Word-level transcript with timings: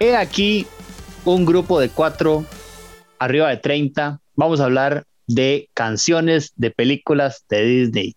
He 0.00 0.16
aquí 0.16 0.66
un 1.24 1.44
grupo 1.44 1.78
de 1.78 1.88
cuatro, 1.88 2.44
arriba 3.20 3.48
de 3.50 3.58
30. 3.58 4.20
Vamos 4.34 4.58
a 4.58 4.64
hablar 4.64 5.06
de 5.28 5.70
canciones 5.72 6.52
de 6.56 6.72
películas 6.72 7.44
de 7.48 7.62
Disney, 7.64 8.16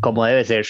como 0.00 0.22
debe 0.26 0.44
ser. 0.44 0.66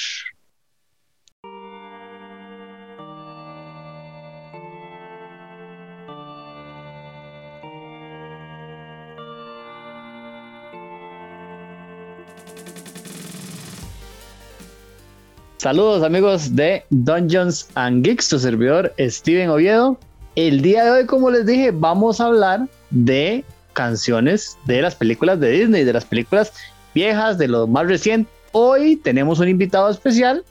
Saludos 15.56 16.04
amigos 16.04 16.54
de 16.54 16.84
Dungeons 16.90 17.68
and 17.74 18.04
Geeks, 18.04 18.28
tu 18.28 18.38
servidor 18.38 18.94
Steven 19.00 19.50
Oviedo. 19.50 19.98
El 20.34 20.62
día 20.62 20.84
de 20.84 20.90
hoy, 20.90 21.06
como 21.06 21.30
les 21.30 21.44
dije, 21.44 21.72
vamos 21.72 22.20
a 22.20 22.26
hablar 22.26 22.66
de 22.88 23.44
canciones 23.74 24.56
de 24.64 24.80
las 24.80 24.94
películas 24.94 25.38
de 25.40 25.50
Disney, 25.50 25.84
de 25.84 25.92
las 25.92 26.06
películas 26.06 26.54
viejas, 26.94 27.36
de 27.36 27.48
lo 27.48 27.66
más 27.66 27.86
reciente. 27.86 28.30
Hoy 28.52 28.96
tenemos 28.96 29.40
un 29.40 29.48
invitado 29.48 29.90
especial, 29.90 30.42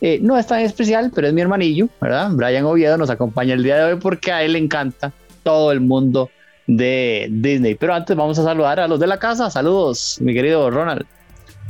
eh, 0.00 0.20
no 0.22 0.38
es 0.38 0.46
tan 0.46 0.60
especial, 0.60 1.10
pero 1.12 1.26
es 1.26 1.34
mi 1.34 1.40
hermanillo, 1.40 1.88
¿verdad? 2.00 2.30
Brian 2.32 2.64
Oviedo 2.64 2.96
nos 2.96 3.10
acompaña 3.10 3.54
el 3.54 3.64
día 3.64 3.76
de 3.76 3.92
hoy 3.92 4.00
porque 4.00 4.30
a 4.30 4.42
él 4.44 4.52
le 4.52 4.58
encanta 4.60 5.12
todo 5.42 5.72
el 5.72 5.80
mundo 5.80 6.30
de 6.68 7.28
Disney. 7.30 7.74
Pero 7.74 7.94
antes 7.94 8.16
vamos 8.16 8.38
a 8.38 8.44
saludar 8.44 8.78
a 8.78 8.86
los 8.86 9.00
de 9.00 9.08
la 9.08 9.18
casa. 9.18 9.50
Saludos, 9.50 10.18
mi 10.20 10.32
querido 10.32 10.70
Ronald. 10.70 11.06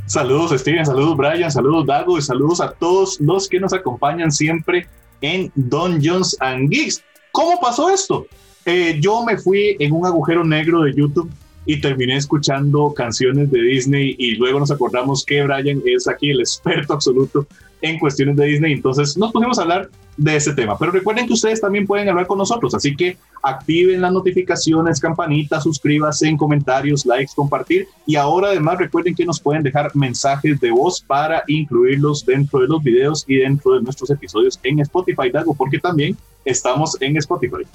Saludos 0.05 0.59
Steven, 0.59 0.85
saludos 0.85 1.17
Brian, 1.17 1.49
saludos 1.49 1.87
Dago 1.87 2.19
y 2.19 2.21
saludos 2.21 2.61
a 2.61 2.69
todos 2.73 3.19
los 3.19 3.49
que 3.49 3.59
nos 3.59 3.73
acompañan 3.73 4.31
siempre 4.31 4.87
en 5.21 5.51
Dungeons 5.55 6.37
and 6.41 6.69
Geeks. 6.69 7.03
¿Cómo 7.35 7.59
pasó 7.59 7.89
esto? 7.89 8.27
Eh, 8.63 8.97
yo 9.01 9.25
me 9.25 9.37
fui 9.37 9.75
en 9.79 9.91
un 9.91 10.05
agujero 10.05 10.45
negro 10.45 10.83
de 10.83 10.93
YouTube 10.93 11.29
y 11.65 11.81
terminé 11.81 12.15
escuchando 12.15 12.93
canciones 12.93 13.51
de 13.51 13.61
Disney 13.61 14.15
y 14.17 14.35
luego 14.35 14.61
nos 14.61 14.71
acordamos 14.71 15.25
que 15.25 15.43
Brian 15.43 15.81
es 15.85 16.07
aquí 16.07 16.29
el 16.29 16.39
experto 16.39 16.93
absoluto 16.93 17.45
en 17.81 17.99
cuestiones 17.99 18.37
de 18.37 18.45
Disney, 18.45 18.71
entonces 18.71 19.17
nos 19.17 19.33
pusimos 19.33 19.59
a 19.59 19.63
hablar 19.63 19.89
de 20.17 20.35
ese 20.35 20.53
tema. 20.53 20.77
Pero 20.77 20.91
recuerden 20.91 21.27
que 21.27 21.33
ustedes 21.33 21.59
también 21.59 21.85
pueden 21.85 22.07
hablar 22.09 22.27
con 22.27 22.37
nosotros, 22.37 22.73
así 22.73 22.95
que 22.95 23.17
activen 23.41 24.01
las 24.01 24.11
notificaciones, 24.11 24.99
campanitas, 24.99 25.63
suscríbanse 25.63 26.27
en 26.27 26.37
comentarios, 26.37 27.05
likes, 27.05 27.33
compartir. 27.35 27.87
Y 28.05 28.15
ahora 28.15 28.49
además 28.49 28.79
recuerden 28.79 29.15
que 29.15 29.25
nos 29.25 29.39
pueden 29.39 29.63
dejar 29.63 29.95
mensajes 29.95 30.59
de 30.59 30.71
voz 30.71 31.01
para 31.01 31.43
incluirlos 31.47 32.25
dentro 32.25 32.59
de 32.59 32.67
los 32.67 32.81
videos 32.81 33.25
y 33.27 33.35
dentro 33.37 33.75
de 33.75 33.81
nuestros 33.81 34.09
episodios 34.09 34.59
en 34.63 34.79
Spotify, 34.79 35.29
Dago, 35.31 35.53
porque 35.53 35.79
también 35.79 36.17
estamos 36.43 36.97
en 37.01 37.17
Spotify. 37.17 37.65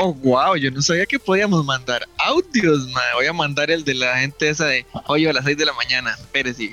Oh, 0.00 0.14
wow, 0.14 0.54
yo 0.54 0.70
no 0.70 0.80
sabía 0.80 1.06
que 1.06 1.18
podíamos 1.18 1.64
mandar 1.64 2.06
audios, 2.18 2.86
man. 2.92 3.02
Voy 3.14 3.26
a 3.26 3.32
mandar 3.32 3.68
el 3.68 3.82
de 3.82 3.94
la 3.94 4.16
gente 4.18 4.48
esa 4.48 4.66
de 4.66 4.86
hoy 5.08 5.26
a 5.26 5.32
las 5.32 5.44
6 5.44 5.58
de 5.58 5.66
la 5.66 5.72
mañana. 5.72 6.16
Pérez 6.30 6.60
y 6.60 6.70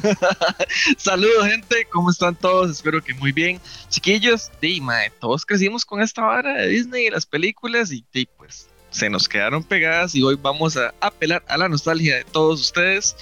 Saludos, 0.98 1.46
gente. 1.46 1.86
¿Cómo 1.90 2.10
están 2.10 2.36
todos? 2.36 2.70
Espero 2.70 3.02
que 3.02 3.14
muy 3.14 3.32
bien. 3.32 3.58
Chiquillos, 3.88 4.50
sí, 4.60 4.82
todos 5.18 5.46
crecimos 5.46 5.86
con 5.86 6.02
esta 6.02 6.20
vara 6.20 6.52
de 6.52 6.68
Disney 6.68 7.06
y 7.06 7.10
las 7.10 7.24
películas 7.24 7.90
y, 7.92 8.04
pues 8.36 8.68
se 8.90 9.08
nos 9.08 9.26
quedaron 9.26 9.64
pegadas 9.64 10.14
y 10.14 10.22
hoy 10.22 10.38
vamos 10.38 10.76
a 10.76 10.92
apelar 11.00 11.42
a 11.48 11.56
la 11.56 11.70
nostalgia 11.70 12.16
de 12.16 12.24
todos 12.24 12.60
ustedes. 12.60 13.16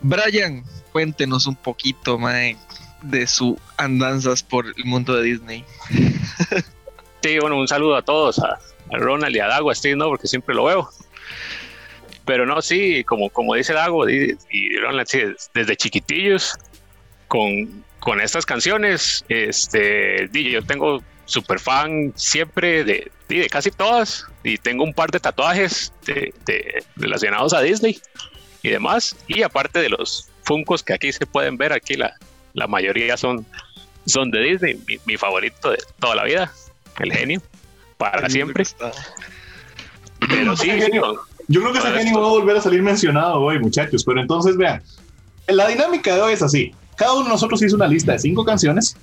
Brian, 0.00 0.64
cuéntenos 0.90 1.46
un 1.46 1.56
poquito, 1.56 2.18
mae, 2.18 2.56
de 3.02 3.26
sus 3.26 3.58
andanzas 3.76 4.42
por 4.42 4.64
el 4.74 4.84
mundo 4.86 5.14
de 5.16 5.22
Disney. 5.22 5.64
Sí, 7.26 7.40
bueno, 7.40 7.58
un 7.58 7.66
saludo 7.66 7.96
a 7.96 8.02
todos, 8.02 8.38
a, 8.38 8.56
Ronald 8.88 9.34
y 9.34 9.40
a 9.40 9.48
Dago, 9.48 9.72
a 9.72 9.74
Steve, 9.74 9.96
¿no? 9.96 10.06
Porque 10.06 10.28
siempre 10.28 10.54
lo 10.54 10.62
veo. 10.62 10.88
Pero 12.24 12.46
no, 12.46 12.62
sí, 12.62 13.02
como, 13.02 13.30
como 13.30 13.56
dice 13.56 13.72
Dago 13.72 14.08
y, 14.08 14.38
Ronald, 14.80 15.08
desde 15.52 15.76
chiquitillos, 15.76 16.56
con, 17.26 17.84
con 17.98 18.20
estas 18.20 18.46
canciones, 18.46 19.24
este, 19.28 20.30
yo 20.32 20.62
tengo 20.62 21.02
super 21.24 21.58
fan 21.58 22.12
siempre 22.14 22.84
de, 22.84 23.10
de, 23.28 23.48
casi 23.48 23.72
todas 23.72 24.24
y 24.44 24.56
tengo 24.58 24.84
un 24.84 24.94
par 24.94 25.10
de 25.10 25.18
tatuajes 25.18 25.92
relacionados 26.94 27.52
a 27.54 27.60
Disney 27.60 27.98
y 28.62 28.68
demás. 28.68 29.16
Y 29.26 29.42
aparte 29.42 29.80
de 29.80 29.88
los 29.88 30.30
Funcos 30.44 30.84
que 30.84 30.92
aquí 30.92 31.12
se 31.12 31.26
pueden 31.26 31.56
ver, 31.56 31.72
aquí 31.72 31.94
la, 31.94 32.14
la 32.52 32.68
mayoría 32.68 33.16
son, 33.16 33.44
son 34.06 34.30
de 34.30 34.38
Disney, 34.44 34.80
mi, 34.86 34.98
mi 35.06 35.16
favorito 35.16 35.72
de 35.72 35.78
toda 35.98 36.14
la 36.14 36.22
vida 36.22 36.52
el 37.00 37.12
genio, 37.12 37.42
para 37.96 38.28
siempre. 38.28 38.64
Pero 40.28 40.56
sí, 40.56 40.70
genio. 40.70 41.20
Yo 41.48 41.60
creo 41.60 41.72
que 41.72 41.78
ese 41.78 41.92
genio 41.92 42.20
va 42.20 42.26
a 42.26 42.30
volver 42.30 42.56
a 42.56 42.60
salir 42.60 42.82
mencionado 42.82 43.40
hoy, 43.40 43.58
muchachos. 43.58 44.04
Pero 44.04 44.20
entonces, 44.20 44.56
vean, 44.56 44.82
la 45.48 45.68
dinámica 45.68 46.14
de 46.14 46.20
hoy 46.20 46.32
es 46.32 46.42
así. 46.42 46.72
Cada 46.96 47.12
uno 47.14 47.24
de 47.24 47.30
nosotros 47.30 47.62
hizo 47.62 47.76
una 47.76 47.86
lista 47.86 48.12
de 48.12 48.18
cinco 48.18 48.44
canciones 48.44 48.96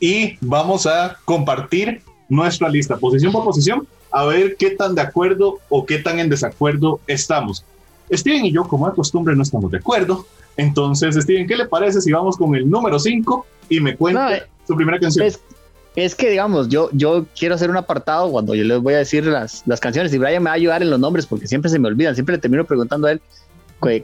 y 0.00 0.36
vamos 0.40 0.86
a 0.86 1.16
compartir 1.24 2.02
nuestra 2.28 2.68
lista, 2.68 2.96
posición 2.96 3.32
por 3.32 3.44
posición, 3.44 3.86
a 4.10 4.24
ver 4.24 4.56
qué 4.56 4.70
tan 4.70 4.94
de 4.94 5.02
acuerdo 5.02 5.58
o 5.68 5.86
qué 5.86 5.98
tan 5.98 6.18
en 6.18 6.28
desacuerdo 6.28 7.00
estamos. 7.06 7.64
Steven 8.12 8.44
y 8.44 8.52
yo, 8.52 8.64
como 8.64 8.88
de 8.88 8.94
costumbre, 8.94 9.34
no 9.34 9.42
estamos 9.42 9.70
de 9.70 9.78
acuerdo. 9.78 10.26
Entonces, 10.56 11.14
Steven, 11.16 11.46
¿qué 11.46 11.56
le 11.56 11.66
parece 11.66 12.00
si 12.00 12.12
vamos 12.12 12.36
con 12.36 12.54
el 12.54 12.68
número 12.68 12.98
5 12.98 13.46
y 13.68 13.80
me 13.80 13.96
cuenta 13.96 14.36
eh, 14.36 14.42
su 14.66 14.74
primera 14.74 14.98
canción? 14.98 15.26
es 15.26 15.40
que, 16.14 16.30
digamos, 16.30 16.68
yo, 16.68 16.90
yo 16.92 17.26
quiero 17.38 17.54
hacer 17.54 17.70
un 17.70 17.76
apartado 17.78 18.30
cuando 18.30 18.54
yo 18.54 18.64
les 18.64 18.78
voy 18.80 18.94
a 18.94 18.98
decir 18.98 19.24
las, 19.26 19.62
las 19.66 19.80
canciones 19.80 20.12
y 20.12 20.18
Brian 20.18 20.42
me 20.42 20.50
va 20.50 20.52
a 20.52 20.56
ayudar 20.56 20.82
en 20.82 20.90
los 20.90 21.00
nombres 21.00 21.26
porque 21.26 21.46
siempre 21.46 21.70
se 21.70 21.78
me 21.78 21.88
olvidan, 21.88 22.14
siempre 22.14 22.36
le 22.36 22.40
termino 22.40 22.64
preguntando 22.64 23.06
a 23.06 23.12
él 23.12 23.20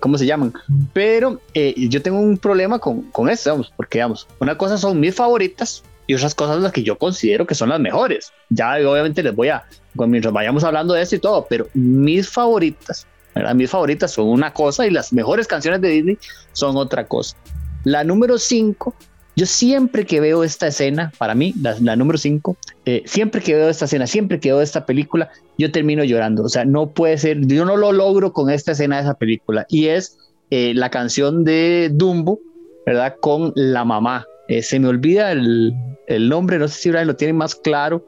cómo 0.00 0.18
se 0.18 0.26
llaman. 0.26 0.52
Pero 0.92 1.40
eh, 1.54 1.74
yo 1.88 2.02
tengo 2.02 2.18
un 2.18 2.38
problema 2.38 2.78
con, 2.78 3.02
con 3.10 3.28
esto, 3.28 3.50
digamos, 3.50 3.72
porque, 3.76 3.98
digamos, 3.98 4.26
una 4.38 4.56
cosa 4.56 4.78
son 4.78 5.00
mis 5.00 5.14
favoritas 5.14 5.82
y 6.06 6.14
otras 6.14 6.34
cosas 6.34 6.60
las 6.60 6.72
que 6.72 6.82
yo 6.82 6.98
considero 6.98 7.46
que 7.46 7.54
son 7.54 7.68
las 7.68 7.80
mejores. 7.80 8.32
Ya 8.48 8.74
obviamente 8.76 9.22
les 9.22 9.34
voy 9.34 9.48
a, 9.48 9.64
mientras 9.94 10.32
vayamos 10.32 10.64
hablando 10.64 10.94
de 10.94 11.02
esto 11.02 11.16
y 11.16 11.20
todo, 11.20 11.46
pero 11.48 11.68
mis 11.74 12.28
favoritas, 12.28 13.06
¿verdad? 13.34 13.54
mis 13.54 13.70
favoritas 13.70 14.12
son 14.12 14.28
una 14.28 14.52
cosa 14.52 14.86
y 14.86 14.90
las 14.90 15.12
mejores 15.12 15.46
canciones 15.46 15.80
de 15.80 15.88
Disney 15.88 16.18
son 16.52 16.76
otra 16.76 17.06
cosa. 17.06 17.36
La 17.84 18.04
número 18.04 18.38
5 18.38 18.94
yo 19.34 19.46
siempre 19.46 20.04
que 20.04 20.20
veo 20.20 20.44
esta 20.44 20.66
escena, 20.66 21.10
para 21.16 21.34
mí, 21.34 21.54
la, 21.60 21.96
número 21.96 22.18
5, 22.18 22.56
eh, 22.84 23.02
siempre 23.06 23.40
que 23.40 23.54
veo 23.54 23.68
esta 23.70 23.86
escena, 23.86 24.06
siempre 24.06 24.38
que 24.38 24.50
veo 24.50 24.60
esta 24.60 24.84
película, 24.84 25.30
yo 25.56 25.72
termino 25.72 26.04
llorando. 26.04 26.44
O 26.44 26.48
sea, 26.48 26.64
no 26.66 26.90
puede 26.90 27.16
ser, 27.16 27.46
yo 27.46 27.64
no 27.64 27.76
lo 27.76 27.92
logro 27.92 28.32
con 28.32 28.50
esta 28.50 28.72
escena 28.72 28.96
de 28.96 29.02
esa 29.02 29.14
película. 29.14 29.64
Y 29.70 29.86
es 29.86 30.18
eh, 30.50 30.74
la 30.74 30.90
canción 30.90 31.44
de 31.44 31.90
Dumbo, 31.92 32.40
¿verdad? 32.84 33.16
Con 33.20 33.52
la 33.56 33.84
mamá. 33.86 34.26
Eh, 34.48 34.62
se 34.62 34.78
me 34.78 34.88
olvida 34.88 35.32
el, 35.32 35.72
el, 36.08 36.28
nombre, 36.28 36.58
no 36.58 36.68
sé 36.68 36.80
si 36.80 36.90
Brian 36.90 37.06
lo 37.06 37.16
tiene 37.16 37.32
más 37.32 37.54
claro, 37.54 38.04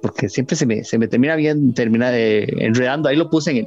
porque 0.00 0.30
siempre 0.30 0.56
se 0.56 0.64
me, 0.64 0.84
se 0.84 0.98
me 0.98 1.06
termina 1.06 1.36
bien, 1.36 1.74
termina 1.74 2.10
enredando. 2.10 3.10
Ahí 3.10 3.16
lo 3.16 3.28
puse 3.28 3.50
en 3.50 3.58
el, 3.58 3.66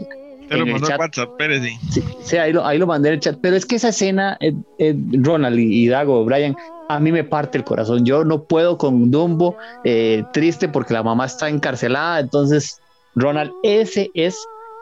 te 0.49 0.57
lo 0.57 0.65
mandó 0.65 0.87
WhatsApp, 0.97 1.37
Pérez. 1.37 1.61
Sí, 1.91 2.03
sí 2.23 2.35
ahí, 2.35 2.51
lo, 2.51 2.65
ahí, 2.65 2.79
lo, 2.79 2.87
mandé 2.87 3.09
en 3.09 3.13
el 3.13 3.19
chat. 3.19 3.37
Pero 3.39 3.55
es 3.55 3.63
que 3.67 3.75
esa 3.75 3.89
escena, 3.89 4.39
Ronald 5.11 5.59
y, 5.59 5.83
y, 5.83 5.87
Dago, 5.87 6.25
Brian, 6.25 6.55
a 6.89 6.99
mí 6.99 7.11
me 7.11 7.23
parte 7.23 7.57
el 7.57 7.63
corazón. 7.63 8.03
Yo 8.03 8.25
no 8.25 8.43
puedo 8.43 8.77
con 8.77 9.11
Dumbo, 9.11 9.55
eh, 9.83 10.23
triste 10.33 10.67
porque 10.67 10.93
la 10.93 11.03
mamá 11.03 11.27
está 11.27 11.47
encarcelada. 11.47 12.19
Entonces, 12.19 12.81
Ronald, 13.15 13.51
ese 13.63 14.09
es 14.15 14.35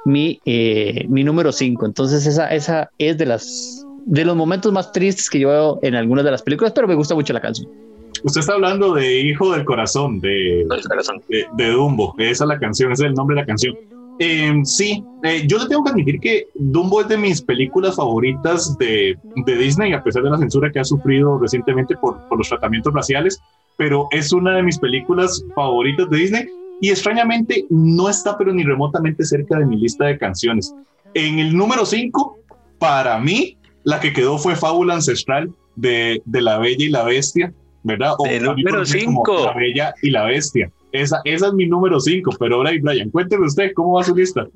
mi, 0.06 0.40
eh, 0.46 1.06
mi 1.10 1.26
número 1.26 1.52
5. 1.52 1.86
Entonces, 1.86 2.26
esa, 2.26 2.48
esa 2.48 2.90
es 2.98 3.18
de, 3.18 3.26
las, 3.26 3.86
de 4.06 4.24
los 4.24 4.38
momentos 4.38 4.72
más 4.72 4.92
tristes 4.94 5.30
que 5.30 5.40
yo 5.40 5.50
veo 5.50 5.80
en 5.84 5.96
algunas 5.96 6.24
de 6.24 6.32
las 6.32 6.42
películas, 6.42 6.72
pero 6.74 6.88
me 6.88 6.96
gusta 6.96 7.14
mucho 7.14 7.34
la 7.34 7.42
canción. 7.42 7.70
Usted 8.24 8.40
está 8.40 8.54
hablando 8.54 8.94
de 8.94 9.20
Hijo 9.20 9.52
del 9.52 9.66
Corazón, 9.66 10.22
de, 10.22 10.66
de, 11.28 11.46
de 11.58 11.72
Dumbo. 11.72 12.16
Esa 12.18 12.46
es 12.46 12.48
la 12.48 12.58
canción, 12.58 12.92
ese 12.94 13.04
es 13.04 13.10
el 13.10 13.16
nombre 13.16 13.36
de 13.36 13.42
la 13.42 13.46
canción. 13.46 13.76
Eh, 14.20 14.62
sí, 14.64 15.04
eh, 15.24 15.44
yo 15.48 15.60
le 15.60 15.68
tengo 15.68 15.84
que 15.84 15.92
admitir 15.92 16.20
que 16.20 16.48
Dumbo 16.56 17.02
es 17.02 17.08
de 17.08 17.18
mis 17.18 17.42
películas 17.42 17.96
favoritas 17.96 18.76
de, 18.78 19.16
de 19.46 19.58
Disney, 19.58 19.94
a 19.94 20.04
pesar 20.04 20.24
de 20.24 20.32
la 20.32 20.38
censura 20.38 20.72
que 20.72 20.80
ha 20.80 20.84
sufrido 20.84 21.38
recientemente 21.38 21.96
por, 21.96 22.28
por, 22.28 22.38
los 22.38 22.50
tratamientos 22.50 22.94
raciales, 22.94 23.40
pero 23.78 24.08
es 24.12 24.32
una 24.32 24.56
de 24.56 24.64
mis 24.64 24.80
películas 24.80 25.44
favoritas 25.54 26.10
de 26.10 26.18
Disney 26.18 26.48
y 26.82 26.90
extrañamente 26.90 27.66
no 27.70 28.10
está 28.10 28.38
pero 28.38 28.54
ni 28.54 28.64
remotamente 28.64 29.24
cerca 29.24 29.60
de 29.60 29.66
mi 29.66 29.78
lista 29.78 30.06
de 30.06 30.18
canciones. 30.18 30.74
En 31.14 31.40
el 31.40 31.56
número 31.56 31.86
5, 31.86 32.38
para 32.80 33.20
mí, 33.20 33.58
la 33.84 34.00
que 34.00 34.14
quedó 34.14 34.38
fue 34.38 34.56
Fábula 34.56 34.96
Ancestral 34.96 35.52
de, 35.76 36.22
de 36.26 36.42
La 36.42 36.58
Bella 36.58 36.86
y 36.86 36.90
la 36.90 37.04
Bestia, 37.04 37.54
¿verdad? 37.84 38.14
O 38.18 38.26
el 38.26 38.44
número 38.44 38.86
5. 38.86 39.46
La 39.46 39.54
Bella 39.54 39.94
y 40.02 40.10
la 40.10 40.26
Bestia. 40.26 40.72
Esa, 41.02 41.22
esa 41.26 41.48
es 41.48 41.54
mi 41.54 41.68
número 41.68 42.00
5, 42.00 42.32
pero 42.40 42.56
ahora 42.56 42.72
Brian, 42.82 43.10
cuénteme 43.10 43.46
usted, 43.46 43.72
¿cómo 43.76 43.94
va 43.94 44.04
su 44.04 44.16
lista? 44.16 44.48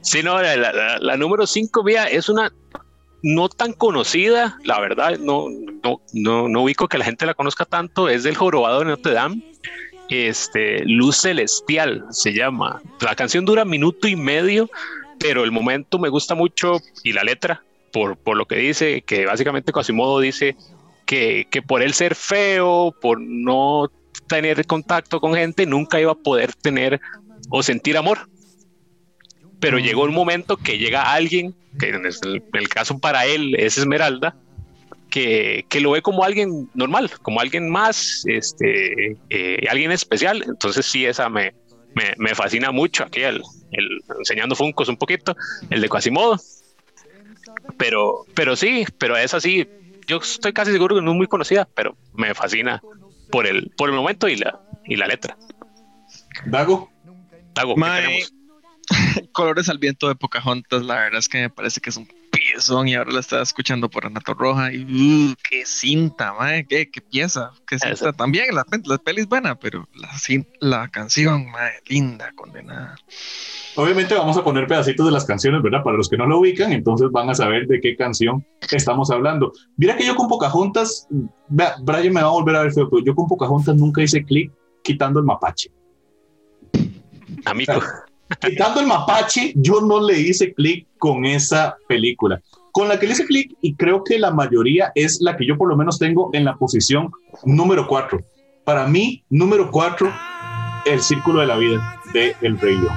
Sí, 0.00 0.22
no, 0.22 0.40
la, 0.40 1.16
número 1.16 1.46
5, 1.46 1.82
vía, 1.82 2.04
es 2.06 2.28
una 2.28 2.52
no 3.22 3.48
tan 3.48 3.72
conocida, 3.72 4.58
la 4.64 4.80
verdad, 4.80 5.18
no, 5.18 5.46
no, 5.82 6.00
no, 6.12 6.48
no 6.48 6.62
ubico 6.62 6.88
que 6.88 6.98
la 6.98 7.04
gente 7.04 7.26
la 7.26 7.34
conozca 7.34 7.64
tanto, 7.64 8.08
es 8.08 8.22
del 8.22 8.36
Jorobado 8.36 8.80
de 8.80 8.86
Notre 8.86 9.12
Dame. 9.12 9.42
este, 10.08 10.84
Luz 10.84 11.16
Celestial 11.22 12.04
se 12.10 12.32
llama. 12.32 12.80
La 13.00 13.16
canción 13.16 13.44
dura 13.44 13.64
minuto 13.64 14.06
y 14.06 14.14
medio, 14.14 14.70
pero 15.18 15.44
el 15.44 15.50
momento 15.50 15.98
me 15.98 16.08
gusta 16.08 16.34
mucho 16.34 16.78
y 17.02 17.12
la 17.12 17.24
letra, 17.24 17.64
por, 17.92 18.16
por 18.16 18.36
lo 18.36 18.46
que 18.46 18.56
dice, 18.56 19.02
que 19.02 19.26
básicamente 19.26 19.72
Quasimodo 19.72 20.20
dice 20.20 20.56
que, 21.04 21.48
que 21.50 21.62
por 21.62 21.82
él 21.82 21.94
ser 21.94 22.14
feo, 22.14 22.94
por 23.00 23.20
no 23.20 23.90
tener 24.26 24.66
contacto 24.66 25.20
con 25.20 25.34
gente, 25.34 25.66
nunca 25.66 26.00
iba 26.00 26.12
a 26.12 26.16
poder 26.16 26.52
tener 26.54 27.00
o 27.50 27.62
sentir 27.62 27.96
amor. 27.96 28.28
Pero 29.60 29.78
llegó 29.78 30.02
un 30.04 30.14
momento 30.14 30.56
que 30.56 30.78
llega 30.78 31.12
alguien, 31.12 31.54
que 31.78 31.88
en 31.88 32.04
el, 32.04 32.68
caso 32.68 32.98
para 32.98 33.26
él 33.26 33.54
es 33.58 33.78
Esmeralda, 33.78 34.36
que, 35.10 35.64
que, 35.68 35.80
lo 35.80 35.92
ve 35.92 36.02
como 36.02 36.24
alguien 36.24 36.68
normal, 36.74 37.10
como 37.22 37.40
alguien 37.40 37.70
más, 37.70 38.24
este, 38.26 39.16
eh, 39.30 39.66
alguien 39.70 39.92
especial. 39.92 40.44
Entonces 40.46 40.84
sí, 40.84 41.06
esa 41.06 41.30
me, 41.30 41.54
me, 41.94 42.12
me 42.18 42.34
fascina 42.34 42.70
mucho. 42.70 43.04
Aquí 43.04 43.22
el, 43.22 43.42
el, 43.72 44.00
enseñando 44.18 44.54
Funcos 44.54 44.88
un 44.88 44.96
poquito, 44.96 45.34
el 45.70 45.80
de 45.80 45.88
Quasimodo. 45.88 46.38
Pero, 47.78 48.26
pero 48.34 48.56
sí, 48.56 48.84
pero 48.98 49.16
es 49.16 49.32
así. 49.32 49.66
Yo 50.06 50.18
estoy 50.18 50.52
casi 50.52 50.70
seguro 50.70 50.96
que 50.96 51.02
no 51.02 51.12
es 51.12 51.16
muy 51.16 51.26
conocida, 51.26 51.66
pero 51.74 51.96
me 52.14 52.34
fascina 52.34 52.80
por 53.30 53.46
el, 53.46 53.70
por 53.76 53.88
el 53.88 53.94
momento 53.94 54.28
y 54.28 54.36
la, 54.36 54.60
y 54.84 54.96
la 54.96 55.06
letra. 55.06 55.36
Dago. 56.46 56.90
Dago, 57.54 57.74
Colores 59.32 59.68
al 59.68 59.78
viento 59.78 60.08
de 60.08 60.14
Pocahontas, 60.14 60.84
la 60.84 60.96
verdad 60.96 61.18
es 61.18 61.28
que 61.28 61.40
me 61.40 61.50
parece 61.50 61.80
que 61.80 61.90
es 61.90 61.96
un 61.96 62.06
piezón 62.36 62.88
y 62.88 62.94
ahora 62.94 63.12
la 63.12 63.20
estaba 63.20 63.42
escuchando 63.42 63.88
por 63.88 64.06
Anato 64.06 64.34
Roja 64.34 64.72
y 64.72 65.30
uh, 65.30 65.34
qué 65.48 65.64
cinta, 65.64 66.32
madre, 66.34 66.66
qué, 66.68 66.90
qué 66.90 67.00
pieza, 67.00 67.52
qué 67.66 67.78
cinta. 67.78 68.12
También 68.12 68.54
la, 68.54 68.64
la 68.84 68.98
peli 68.98 69.22
es 69.22 69.28
buena, 69.28 69.58
pero 69.58 69.88
la, 69.94 70.08
la 70.60 70.88
canción, 70.88 71.50
madre, 71.50 71.80
linda, 71.88 72.32
condenada. 72.34 72.96
Obviamente 73.76 74.14
vamos 74.14 74.36
a 74.36 74.44
poner 74.44 74.66
pedacitos 74.66 75.06
de 75.06 75.12
las 75.12 75.24
canciones, 75.24 75.62
¿verdad? 75.62 75.82
Para 75.82 75.96
los 75.96 76.08
que 76.08 76.16
no 76.16 76.26
lo 76.26 76.40
ubican, 76.40 76.72
entonces 76.72 77.10
van 77.10 77.28
a 77.30 77.34
saber 77.34 77.66
de 77.66 77.80
qué 77.80 77.96
canción 77.96 78.44
estamos 78.70 79.10
hablando. 79.10 79.52
Mira 79.76 79.96
que 79.96 80.06
yo 80.06 80.14
con 80.14 80.28
Pocahontas, 80.28 81.06
Brian 81.48 82.12
me 82.12 82.22
va 82.22 82.28
a 82.28 82.32
volver 82.32 82.56
a 82.56 82.62
ver 82.62 82.72
feo, 82.72 82.88
pero 82.88 83.04
yo 83.04 83.14
con 83.14 83.26
Pocahontas 83.26 83.76
nunca 83.76 84.02
hice 84.02 84.24
clic 84.24 84.52
quitando 84.82 85.20
el 85.20 85.26
mapache. 85.26 85.70
Amigo. 87.44 87.74
quitando 88.40 88.80
el 88.80 88.86
mapache, 88.86 89.52
yo 89.56 89.80
no 89.80 90.00
le 90.00 90.18
hice 90.18 90.52
clic 90.52 90.86
con 90.98 91.24
esa 91.24 91.76
película. 91.88 92.40
Con 92.72 92.88
la 92.88 92.98
que 92.98 93.06
le 93.06 93.12
hice 93.12 93.24
clic, 93.24 93.56
y 93.62 93.74
creo 93.74 94.04
que 94.04 94.18
la 94.18 94.30
mayoría 94.30 94.92
es 94.94 95.20
la 95.20 95.36
que 95.36 95.46
yo 95.46 95.56
por 95.56 95.68
lo 95.68 95.76
menos 95.76 95.98
tengo 95.98 96.30
en 96.32 96.44
la 96.44 96.56
posición 96.56 97.10
número 97.44 97.86
4. 97.86 98.20
Para 98.64 98.86
mí, 98.86 99.22
número 99.30 99.70
4, 99.70 100.12
El 100.84 101.00
Círculo 101.00 101.40
de 101.40 101.46
la 101.46 101.56
Vida 101.56 102.00
de 102.12 102.36
El 102.42 102.58
Rey 102.58 102.76
León. 102.76 102.96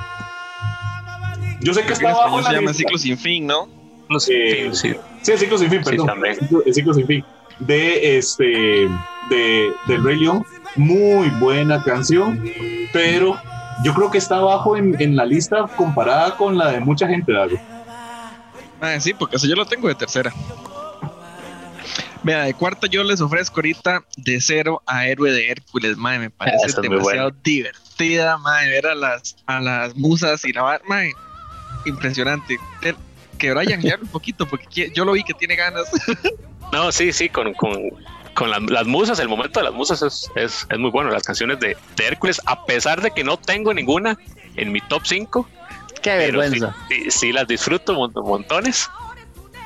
Yo 1.62 1.74
sé 1.74 1.84
que 1.86 1.94
está 1.94 2.10
abajo. 2.10 2.42
Se 2.44 2.54
llama 2.54 2.74
Ciclo 2.74 2.98
Sin 2.98 3.18
Fin, 3.18 3.48
¿no? 3.48 3.68
Eh, 4.30 4.70
sí. 4.74 4.96
sí, 5.22 5.32
el 5.32 5.38
Ciclo 5.38 5.58
Sin 5.58 5.70
Fin, 5.70 5.82
perdón. 5.84 6.10
el, 6.26 6.74
ciclo, 6.74 6.94
Sin 6.94 7.06
Fin. 7.06 7.24
De 7.60 8.18
este. 8.18 8.90
De, 9.30 9.72
del 9.88 10.04
Rey 10.04 10.20
León. 10.20 10.46
Muy 10.76 11.30
buena 11.40 11.84
canción, 11.84 12.44
pero 12.94 13.40
yo 13.84 13.94
creo 13.94 14.12
que 14.12 14.18
está 14.18 14.38
abajo 14.38 14.76
en, 14.76 15.00
en 15.02 15.16
la 15.16 15.26
lista 15.26 15.68
comparada 15.76 16.36
con 16.36 16.58
la 16.58 16.72
de 16.72 16.80
mucha 16.80 17.08
gente, 17.08 17.32
Dago. 17.32 17.58
Ah, 18.82 19.00
sí, 19.00 19.14
porque 19.14 19.36
eso 19.36 19.48
yo 19.48 19.56
lo 19.56 19.66
tengo 19.66 19.88
de 19.88 19.96
tercera. 19.96 20.34
Vea, 22.24 22.44
de 22.44 22.54
cuarta 22.54 22.88
yo 22.88 23.04
les 23.04 23.22
ofrezco 23.22 23.58
ahorita 23.58 24.04
de 24.18 24.42
cero 24.42 24.82
a 24.86 25.08
héroe 25.08 25.32
de 25.32 25.50
Hércules, 25.50 25.96
madre, 25.96 26.20
me 26.20 26.30
parece 26.30 26.82
demasiado 26.82 27.32
divertida, 27.44 28.38
madre, 28.38 28.72
ver 28.72 28.88
a 28.88 28.96
las, 28.96 29.38
a 29.46 29.62
las 29.62 29.96
musas 29.96 30.44
y 30.44 30.52
la 30.52 30.82
madre, 30.88 31.14
impresionante. 31.86 32.60
Que 33.38 33.54
Brian 33.54 33.80
hable 33.80 34.04
un 34.04 34.10
poquito, 34.10 34.46
porque 34.46 34.92
yo 34.94 35.06
lo 35.06 35.14
vi 35.14 35.24
que 35.24 35.34
tiene 35.34 35.56
ganas. 35.56 35.86
No, 36.72 36.92
sí, 36.92 37.12
sí, 37.12 37.30
con, 37.30 37.54
con, 37.56 37.72
con 38.40 38.50
las, 38.50 38.88
musas, 38.88 39.20
el 39.20 39.28
momento 39.28 39.60
de 39.60 39.66
las 39.66 39.74
musas 39.74 40.02
es, 40.02 40.32
es, 40.36 40.66
es 40.70 40.80
muy 40.80 40.92
bueno. 40.92 41.10
Las 41.10 41.24
canciones 41.24 41.60
de, 41.60 41.76
de, 41.98 42.08
Hércules, 42.08 42.42
a 42.46 42.66
pesar 42.66 43.02
de 43.02 43.12
que 43.12 43.22
no 43.22 43.36
tengo 43.36 43.74
ninguna 43.74 44.18
en 44.56 44.72
mi 44.72 44.80
top 44.80 45.02
5. 45.04 45.50
Qué 46.02 46.16
vergüenza. 46.16 46.74
Sí, 46.88 47.12
sí, 47.12 47.32
las 47.34 47.50
disfruto 47.50 47.94
montones. 47.94 48.90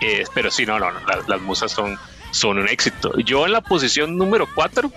Eh, 0.01 0.23
pero 0.33 0.49
sí, 0.49 0.65
no, 0.65 0.79
no, 0.79 0.89
las, 0.91 1.29
las, 1.29 1.39
musas 1.41 1.71
son, 1.71 1.99
son 2.31 2.57
un 2.57 2.67
éxito. 2.67 3.15
Yo 3.19 3.45
en 3.45 3.51
la 3.51 3.61
posición 3.61 4.17
número 4.17 4.47
4 4.55 4.91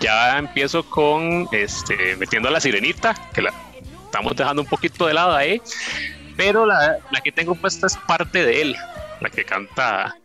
ya 0.00 0.38
empiezo 0.38 0.82
con 0.82 1.46
este 1.52 2.16
metiendo 2.16 2.48
a 2.48 2.52
la 2.52 2.60
sirenita, 2.60 3.14
que 3.34 3.42
la 3.42 3.52
estamos 4.06 4.34
dejando 4.34 4.62
un 4.62 4.68
poquito 4.68 5.06
de 5.06 5.12
lado 5.12 5.36
ahí. 5.36 5.60
Pero 6.34 6.64
la, 6.64 6.96
la 7.10 7.20
que 7.20 7.30
tengo 7.30 7.54
puesta 7.56 7.88
es 7.88 7.96
parte 7.98 8.42
de 8.42 8.62
él, 8.62 8.76
la 9.20 9.28
que 9.28 9.44
canta 9.44 10.16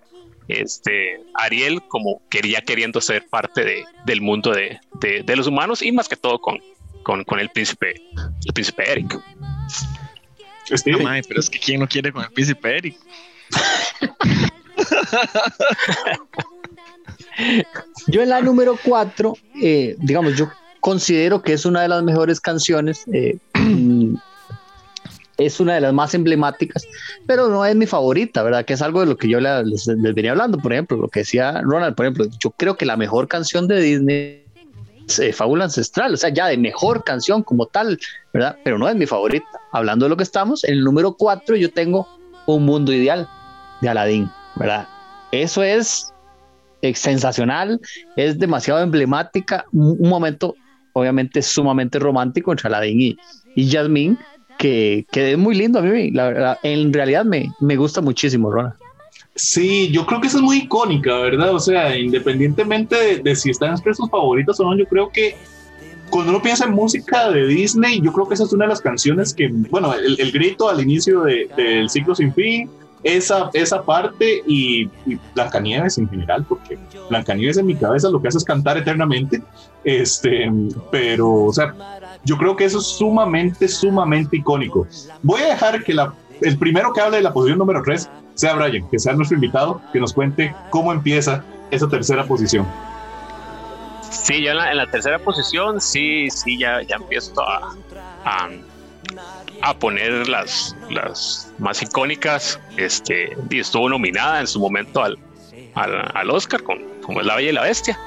este, 0.47 1.21
Ariel 1.33 1.81
como 1.87 2.21
quería 2.29 2.61
queriendo 2.61 3.01
ser 3.01 3.27
parte 3.27 3.65
de, 3.65 3.83
del 4.05 4.21
mundo 4.21 4.51
de, 4.51 4.79
de, 5.01 5.35
los 5.35 5.47
humanos 5.47 5.81
y 5.81 5.91
más 5.91 6.07
que 6.07 6.15
todo 6.15 6.39
con, 6.39 6.59
con, 7.03 7.23
con 7.23 7.39
el 7.39 7.49
príncipe 7.49 8.01
el 8.45 8.53
príncipe 8.53 8.89
Eric. 8.89 9.19
pero 11.27 11.39
es 11.39 11.49
que 11.49 11.59
quién 11.59 11.79
no 11.79 11.87
quiere 11.87 12.11
con 12.11 12.23
el 12.23 12.31
príncipe 12.31 12.77
Eric. 12.77 12.97
yo 18.07 18.21
en 18.21 18.29
la 18.29 18.41
número 18.41 18.77
4, 18.83 19.33
eh, 19.61 19.95
digamos, 19.99 20.35
yo 20.37 20.49
considero 20.79 21.41
que 21.41 21.53
es 21.53 21.65
una 21.65 21.81
de 21.81 21.87
las 21.89 22.03
mejores 22.03 22.39
canciones 22.39 23.03
eh, 23.11 23.37
es 25.37 25.59
una 25.59 25.75
de 25.75 25.81
las 25.81 25.93
más 25.93 26.13
emblemáticas, 26.13 26.87
pero 27.25 27.47
no 27.47 27.65
es 27.65 27.75
mi 27.75 27.85
favorita, 27.85 28.43
¿verdad? 28.43 28.65
Que 28.65 28.73
es 28.73 28.81
algo 28.81 29.01
de 29.01 29.05
lo 29.05 29.17
que 29.17 29.29
yo 29.29 29.39
les, 29.39 29.85
venía 29.85 30.31
hablando, 30.31 30.57
por 30.57 30.73
ejemplo, 30.73 30.97
lo 30.97 31.07
que 31.07 31.19
decía 31.21 31.61
Ronald, 31.61 31.95
por 31.95 32.05
ejemplo, 32.05 32.25
yo 32.39 32.51
creo 32.51 32.75
que 32.75 32.85
la 32.85 32.97
mejor 32.97 33.27
canción 33.27 33.67
de 33.67 33.79
Disney 33.79 34.43
es 35.07 35.19
eh, 35.19 35.31
Fábula 35.33 35.65
Ancestral, 35.65 36.13
o 36.13 36.17
sea, 36.17 36.29
ya 36.29 36.47
de 36.47 36.57
mejor 36.57 37.03
canción 37.03 37.43
como 37.43 37.67
tal, 37.67 37.99
¿verdad? 38.33 38.57
Pero 38.63 38.77
no 38.77 38.89
es 38.89 38.95
mi 38.95 39.05
favorita. 39.05 39.47
Hablando 39.71 40.05
de 40.05 40.09
lo 40.09 40.17
que 40.17 40.23
estamos, 40.23 40.63
en 40.63 40.73
el 40.73 40.83
número 40.83 41.13
4 41.13 41.55
yo 41.55 41.71
tengo 41.71 42.07
Un 42.45 42.65
Mundo 42.65 42.91
Ideal 42.91 43.27
de 43.81 43.89
Aladdin, 43.89 44.29
¿verdad? 44.55 44.87
Eso 45.31 45.61
es, 45.63 46.13
sensacional, 46.93 47.79
es 48.15 48.39
demasiado 48.39 48.81
emblemática, 48.81 49.65
un, 49.71 50.09
momento 50.09 50.55
obviamente 50.93 51.41
sumamente 51.41 51.99
romántico 51.99 52.51
entre 52.51 52.67
Aladdin 52.67 53.01
y, 53.01 53.17
y 53.55 53.69
Jasmine, 53.69 54.17
que, 54.57 55.05
es 55.11 55.37
muy 55.37 55.55
lindo 55.55 55.79
a 55.79 55.81
mí, 55.81 56.11
la 56.11 56.27
verdad, 56.29 56.59
en 56.63 56.91
realidad 56.93 57.25
me, 57.25 57.51
me 57.59 57.75
gusta 57.75 58.01
muchísimo, 58.01 58.51
Rona. 58.51 58.75
Sí, 59.35 59.91
yo 59.91 60.05
creo 60.05 60.19
que 60.19 60.27
esa 60.27 60.37
es 60.37 60.43
muy 60.43 60.57
icónica, 60.57 61.15
¿verdad? 61.19 61.53
O 61.53 61.59
sea, 61.59 61.95
independientemente 61.95 63.21
de, 63.21 63.35
si 63.35 63.51
están 63.51 63.75
entre 63.75 63.93
sus 63.93 64.09
favoritos 64.09 64.59
o 64.59 64.63
no, 64.63 64.75
yo 64.75 64.85
creo 64.85 65.09
que 65.09 65.35
cuando 66.09 66.31
uno 66.31 66.41
piensa 66.41 66.65
en 66.65 66.71
música 66.71 67.29
de 67.29 67.45
Disney, 67.45 68.01
yo 68.01 68.11
creo 68.11 68.27
que 68.27 68.33
esa 68.33 68.45
es 68.45 68.53
una 68.53 68.65
de 68.65 68.69
las 68.69 68.81
canciones 68.81 69.33
que, 69.33 69.47
bueno, 69.69 69.93
el, 69.93 70.19
el 70.19 70.31
grito 70.31 70.69
al 70.69 70.81
inicio 70.81 71.21
del 71.21 71.49
de, 71.55 71.85
ciclo 71.87 72.15
sin 72.15 72.33
fin, 72.33 72.69
esa, 73.03 73.49
esa 73.53 73.83
parte 73.83 74.43
y, 74.45 74.89
y, 75.05 75.19
Blancanieves 75.33 75.97
en 75.97 76.09
general, 76.09 76.45
porque 76.47 76.77
Blancanieves 77.09 77.57
en 77.57 77.65
mi 77.65 77.75
cabeza 77.75 78.09
lo 78.09 78.21
que 78.21 78.27
hace 78.27 78.37
es 78.37 78.43
cantar 78.43 78.77
eternamente, 78.77 79.41
este, 79.83 80.51
pero, 80.91 81.45
o 81.45 81.53
sea, 81.53 81.73
yo 82.23 82.37
creo 82.37 82.55
que 82.55 82.65
eso 82.65 82.79
es 82.79 82.85
sumamente, 82.85 83.67
sumamente 83.67 84.37
icónico. 84.37 84.87
Voy 85.23 85.41
a 85.41 85.47
dejar 85.47 85.83
que 85.83 85.93
la, 85.93 86.13
el 86.41 86.57
primero 86.57 86.93
que 86.93 87.01
hable 87.01 87.17
de 87.17 87.23
la 87.23 87.33
posición 87.33 87.59
número 87.59 87.81
3 87.83 88.09
sea 88.33 88.55
Brian, 88.55 88.87
que 88.89 88.99
sea 88.99 89.13
nuestro 89.13 89.35
invitado, 89.35 89.81
que 89.91 89.99
nos 89.99 90.13
cuente 90.13 90.55
cómo 90.69 90.91
empieza 90.91 91.43
esa 91.71 91.87
tercera 91.87 92.25
posición. 92.25 92.65
Sí, 94.09 94.43
yo 94.43 94.51
en 94.51 94.77
la, 94.77 94.89
tercera 94.89 95.19
posición, 95.19 95.81
sí, 95.81 96.29
sí, 96.29 96.57
ya, 96.57 96.81
ya 96.81 96.95
empiezo 96.95 97.41
a, 97.41 97.75
a, 98.25 98.49
a, 99.61 99.77
poner 99.77 100.27
las, 100.27 100.75
las 100.89 101.51
más 101.59 101.81
icónicas. 101.81 102.59
Este, 102.77 103.35
y 103.49 103.59
estuvo 103.59 103.89
nominada 103.89 104.39
en 104.39 104.47
su 104.47 104.59
momento 104.59 105.03
al, 105.03 105.17
al, 105.75 106.11
al 106.13 106.29
Oscar 106.29 106.63
con 106.63 106.97
como 107.07 107.21
es 107.21 107.25
La 107.25 107.35
Bella 107.35 107.49
y 107.49 107.53
la 107.53 107.63
Bestia. 107.63 107.97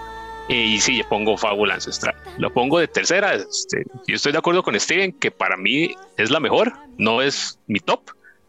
Y 0.48 0.80
sí, 0.80 0.98
yo 0.98 1.08
pongo 1.08 1.36
Fábula 1.36 1.74
Ancestral. 1.74 2.14
Lo 2.36 2.52
pongo 2.52 2.78
de 2.78 2.88
tercera. 2.88 3.34
Este, 3.34 3.84
yo 4.06 4.16
estoy 4.16 4.32
de 4.32 4.38
acuerdo 4.38 4.62
con 4.62 4.78
Steven 4.78 5.12
que 5.12 5.30
para 5.30 5.56
mí 5.56 5.94
es 6.16 6.30
la 6.30 6.40
mejor. 6.40 6.72
No 6.98 7.22
es 7.22 7.58
mi 7.66 7.80
top 7.80 8.02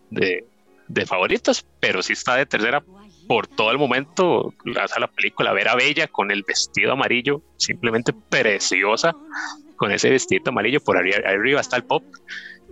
de, 0.10 0.44
de 0.88 1.06
favoritos, 1.06 1.66
pero 1.80 2.02
sí 2.02 2.14
está 2.14 2.36
de 2.36 2.46
tercera 2.46 2.84
por 3.28 3.48
todo 3.48 3.72
el 3.72 3.78
momento. 3.78 4.54
La, 4.66 4.90
la 5.00 5.08
película 5.08 5.54
Vera 5.54 5.76
Bella 5.76 6.08
con 6.08 6.32
el 6.32 6.44
vestido 6.44 6.92
amarillo, 6.92 7.42
simplemente 7.58 8.14
preciosa. 8.14 9.16
Con 9.78 9.92
ese 9.92 10.10
vestido 10.10 10.44
amarillo, 10.48 10.82
por 10.82 10.98
arriba, 10.98 11.18
arriba 11.26 11.62
está 11.62 11.78
el 11.78 11.84
pop, 11.84 12.04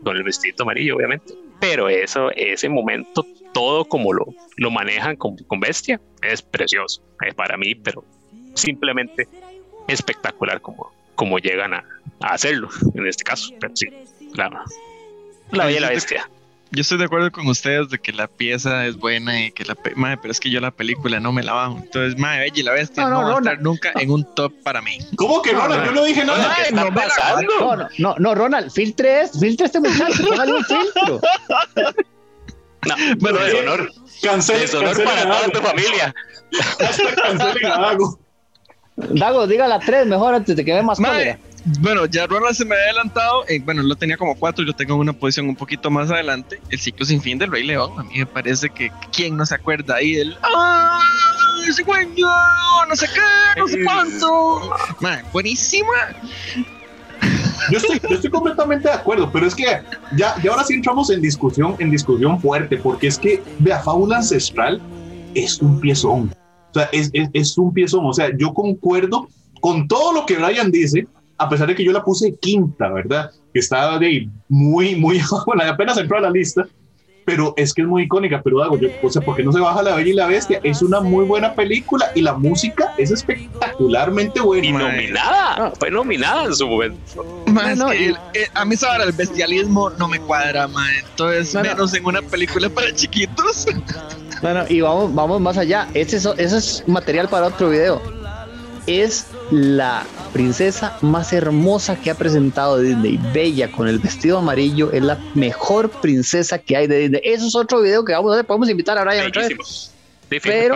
con 0.04 0.18
el 0.18 0.24
vestido 0.24 0.64
amarillo, 0.64 0.96
obviamente. 0.96 1.34
Pero 1.60 1.90
eso, 1.90 2.32
ese 2.36 2.70
momento, 2.70 3.26
todo 3.54 3.86
como 3.86 4.14
lo, 4.14 4.28
lo 4.58 4.72
manejan 4.72 5.16
con, 5.16 5.36
con 5.38 5.60
bestia, 5.60 6.00
es 6.22 6.42
precioso. 6.42 7.04
Es 7.26 7.34
para 7.36 7.58
mí, 7.58 7.76
pero 7.76 8.04
simplemente 8.54 9.28
espectacular 9.88 10.62
como, 10.62 10.92
como 11.16 11.38
llegan 11.40 11.74
a, 11.74 11.84
a 12.22 12.34
hacerlo 12.34 12.70
en 12.96 13.08
este 13.08 13.24
caso. 13.24 13.54
Pero 13.60 13.76
sí, 13.76 13.88
la, 14.34 14.64
la 15.52 15.66
bella 15.66 15.82
la 15.82 15.90
bestia. 15.90 16.30
Yo 16.72 16.82
estoy 16.82 17.00
de 17.00 17.06
acuerdo 17.06 17.32
con 17.32 17.48
ustedes 17.48 17.90
de 17.90 17.98
que 17.98 18.14
la 18.14 18.28
pieza 18.28 18.86
es 18.86 18.96
buena 18.96 19.42
y 19.42 19.52
que 19.52 19.66
la 19.66 19.76
mae, 19.96 20.18
pero 20.18 20.32
es 20.32 20.40
que 20.40 20.52
yo 20.52 20.62
la 20.62 20.70
película 20.70 21.20
no 21.20 21.32
me 21.32 21.42
la 21.42 21.54
bajo. 21.54 21.78
Entonces, 21.78 22.20
mae, 22.20 22.40
Bella 22.40 22.60
y 22.60 22.64
la 22.64 22.74
Bestia 22.74 23.04
No, 23.04 23.10
no, 23.10 23.22
no, 23.22 23.28
va 23.28 23.34
a 23.34 23.38
estar 23.40 23.62
nunca 23.62 23.92
en 23.96 24.12
un 24.12 24.24
top 24.36 24.54
para 24.64 24.80
mí. 24.82 25.00
¿Cómo 25.16 25.42
que 25.42 25.52
No, 25.52 25.62
Ronald? 25.62 25.86
Yo 25.86 25.92
no 25.94 26.04
dije 26.04 26.24
nada. 26.24 26.54
¿Qué 26.56 26.62
está 26.64 26.76
no 26.76 26.92
me 26.92 27.02
la 27.02 27.08
pasando? 27.08 27.60
No, 27.60 27.76
no, 27.76 27.90
no, 27.98 28.16
no, 28.20 28.36
Ronald, 28.36 28.72
filtre 28.72 29.22
esto, 29.22 29.40
filtre 29.40 29.66
este 29.66 29.80
muchacho, 29.80 30.24
póngale 30.28 30.54
un 30.54 30.66
filtro. 30.66 31.22
No, 32.88 32.96
bueno, 33.18 33.40
deshonor. 33.40 33.92
Cancelen, 34.22 34.62
Deshonor 34.62 34.86
cancelen 34.86 35.10
para 35.10 35.24
toda 35.24 35.50
tu 35.50 35.60
familia. 35.60 36.16
Hashtag 36.80 37.16
cancelen 37.16 37.66
a 37.66 37.80
Dago. 37.80 38.20
Dago, 38.96 39.48
diga 39.48 39.68
la 39.68 39.80
3 39.80 40.08
mejor 40.08 40.36
antes 40.36 40.56
de 40.56 40.64
que 40.64 40.74
ve 40.74 40.84
más 40.84 41.00
cólera. 41.00 41.40
Bueno, 41.80 42.06
ya 42.06 42.28
Ronald 42.28 42.56
se 42.56 42.66
me 42.66 42.76
había 42.76 42.86
adelantado. 42.86 43.46
eh, 43.48 43.62
bueno, 43.64 43.84
lo 43.84 43.96
tenía 43.96 44.18
como 44.18 44.36
cuatro 44.36 44.64
y 44.64 44.68
lo 44.68 44.74
tengo 44.74 44.96
en 44.96 45.02
una 45.02 45.14
posición 45.14 45.48
un 45.50 45.56
poquito 45.56 45.90
más 45.90 46.10
adelante. 46.12 46.60
El 46.70 46.80
ciclo 46.80 47.06
sin 47.06 47.22
fin 47.22 47.38
del 47.38 47.52
Rey 47.52 47.64
León. 47.64 47.92
A 47.98 48.04
mí 48.04 48.20
me 48.20 48.26
parece 48.26 48.70
que 48.70 48.92
quién 49.14 49.38
no 49.38 49.46
se 49.46 49.56
acuerda 49.56 49.96
ahí 49.96 50.14
del. 50.14 50.38
¡Ah! 50.44 51.02
Ese 51.68 51.84
güeño! 51.84 52.28
No 52.88 52.96
sé 52.96 53.08
qué, 53.14 53.60
no 53.60 53.68
sé 53.68 53.84
cuánto. 53.84 54.72
Mae, 55.02 55.24
buenísima. 55.32 55.94
Yo 57.70 57.78
estoy, 57.78 58.00
yo 58.10 58.16
estoy 58.16 58.30
completamente 58.32 58.88
de 58.88 58.96
acuerdo, 58.96 59.30
pero 59.32 59.46
es 59.46 59.54
que 59.54 59.66
ya, 60.16 60.36
ya 60.42 60.52
ahora 60.52 60.64
sí 60.64 60.76
entramos 60.76 61.10
en 61.10 61.22
discusión, 61.22 61.76
en 61.80 61.92
discusión 61.92 62.40
fuerte, 62.40 62.78
porque 62.78 63.08
es 63.08 63.20
que, 63.20 63.44
vea, 63.60 63.80
Fábula 63.82 64.18
Ancestral 64.18 64.82
es 65.36 65.62
un 65.62 65.80
piezón. 65.80 66.34
O 66.72 66.74
sea, 66.74 66.90
es, 66.92 67.10
es, 67.14 67.30
es 67.34 67.58
un 67.58 67.74
piezón. 67.74 68.06
O 68.06 68.14
sea, 68.14 68.30
yo 68.38 68.54
concuerdo 68.54 69.28
con 69.60 69.88
todo 69.88 70.14
lo 70.14 70.26
que 70.26 70.38
Brian 70.38 70.72
dice, 70.72 71.06
a 71.40 71.50
pesar 71.50 71.68
de 71.68 71.76
que 71.76 71.84
yo 71.84 71.92
la 71.92 72.04
puse 72.04 72.36
quinta, 72.40 72.90
¿verdad? 72.90 73.32
Que 73.54 73.60
está 73.60 73.98
de 73.98 74.06
ahí 74.06 74.30
muy, 74.48 74.96
muy, 74.96 75.20
bueno, 75.46 75.64
apenas 75.66 75.98
entró 75.98 76.18
a 76.18 76.22
la 76.22 76.30
lista, 76.30 76.68
pero 77.26 77.54
es 77.58 77.74
que 77.74 77.82
es 77.84 77.88
muy 77.88 78.04
icónica. 78.04 78.42
Pero 78.44 78.62
hago 78.64 78.78
yo, 78.78 78.90
o 79.04 79.10
sea, 79.10 79.22
¿por 79.22 79.36
qué 79.36 79.44
no 79.44 79.52
se 79.52 79.60
baja 79.60 79.82
La 79.84 79.96
Bella 79.96 80.10
y 80.10 80.14
la 80.14 80.26
Bestia? 80.28 80.60
Es 80.64 80.82
una 80.82 81.00
muy 81.00 81.26
buena 81.26 81.54
película 81.54 82.12
y 82.16 82.22
la 82.22 82.34
música 82.34 82.94
es 82.98 83.12
espectacularmente 83.12 84.40
Y 84.40 84.44
buena. 84.44 84.72
Mae. 84.72 84.92
nominada. 84.92 85.72
Fue 85.80 85.92
nominada 85.92 86.46
en 86.46 86.56
su 86.56 86.68
momento. 86.68 87.44
No, 87.78 87.94
y- 87.94 88.06
el- 88.06 88.18
eh, 88.34 88.48
a 88.56 88.66
mí 88.66 88.74
esa 88.76 88.92
hora 88.92 89.04
el 89.04 89.12
bestialismo 89.12 89.90
no 89.92 90.08
me 90.08 90.20
cuadra, 90.20 90.68
mae. 90.68 91.00
Entonces, 91.10 91.54
No, 91.54 91.62
no. 91.64 91.70
menos 91.70 91.94
en 91.94 92.06
una 92.06 92.22
película 92.22 92.70
para 92.70 92.94
chiquitos. 92.94 93.66
No, 94.42 94.54
no, 94.54 94.64
y 94.70 94.80
vamos, 94.80 95.14
vamos 95.14 95.42
más 95.42 95.58
allá. 95.58 95.90
Ese 95.94 96.16
es, 96.16 96.26
ese 96.38 96.58
es 96.60 96.84
material 96.88 97.28
para 97.28 97.48
otro 97.48 97.70
video. 97.72 98.02
Es 98.88 99.28
la 99.52 100.04
princesa 100.30 100.98
más 101.02 101.34
hermosa 101.34 101.96
que 102.00 102.10
ha 102.12 102.16
presentado 102.16 102.80
Disney. 102.80 103.20
Bella, 103.34 103.72
con 103.72 103.88
el 103.88 104.00
vestido 104.00 104.38
amarillo. 104.38 104.92
Es 104.92 105.04
la 105.04 105.18
mejor 105.36 105.90
princesa 105.90 106.58
que 106.60 106.76
hay 106.78 106.88
de 106.88 107.00
Disney. 107.00 107.22
Eso 107.24 107.48
es 107.48 107.56
otro 107.56 107.82
video 107.82 108.04
que 108.06 108.14
vamos 108.14 108.32
a 108.32 108.36
hacer. 108.36 108.46
Podemos 108.46 108.70
invitar 108.70 108.98
a 108.98 109.04
Brian 109.04 109.28
otra 109.28 109.42
vez. 109.48 109.92
Pero- 110.52 110.76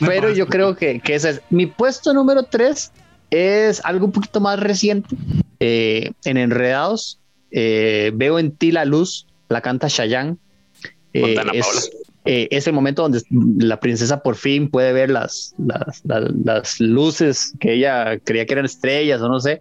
Pero 0.00 0.28
yo 0.36 0.46
creo 0.46 0.74
que, 0.76 1.00
que 1.00 1.14
ese 1.14 1.30
es. 1.30 1.40
Mi 1.50 1.66
puesto 1.66 2.12
número 2.12 2.42
3 2.44 2.90
es 3.30 3.84
algo 3.84 4.06
un 4.06 4.12
poquito 4.12 4.40
más 4.40 4.58
reciente. 4.58 5.16
Eh, 5.60 6.10
en 6.24 6.36
Enredados, 6.36 7.20
eh, 7.52 8.10
veo 8.14 8.38
en 8.38 8.50
ti 8.52 8.72
la 8.72 8.84
luz, 8.84 9.26
la 9.48 9.60
canta 9.60 9.88
Chayanne. 9.88 10.36
Eh, 11.12 11.34
es. 11.54 11.90
Eh, 12.24 12.48
es 12.50 12.66
el 12.66 12.72
momento 12.72 13.02
donde 13.02 13.20
la 13.58 13.78
princesa 13.80 14.22
por 14.22 14.34
fin 14.36 14.68
puede 14.70 14.92
ver 14.92 15.10
las, 15.10 15.54
las, 15.58 16.00
las- 16.04 16.32
las 16.44 16.80
luces 16.80 17.52
que 17.60 17.74
ella 17.74 18.18
creía 18.18 18.46
que 18.46 18.52
eran 18.54 18.64
estrellas 18.64 19.20
o 19.20 19.28
no 19.28 19.40
sé, 19.40 19.58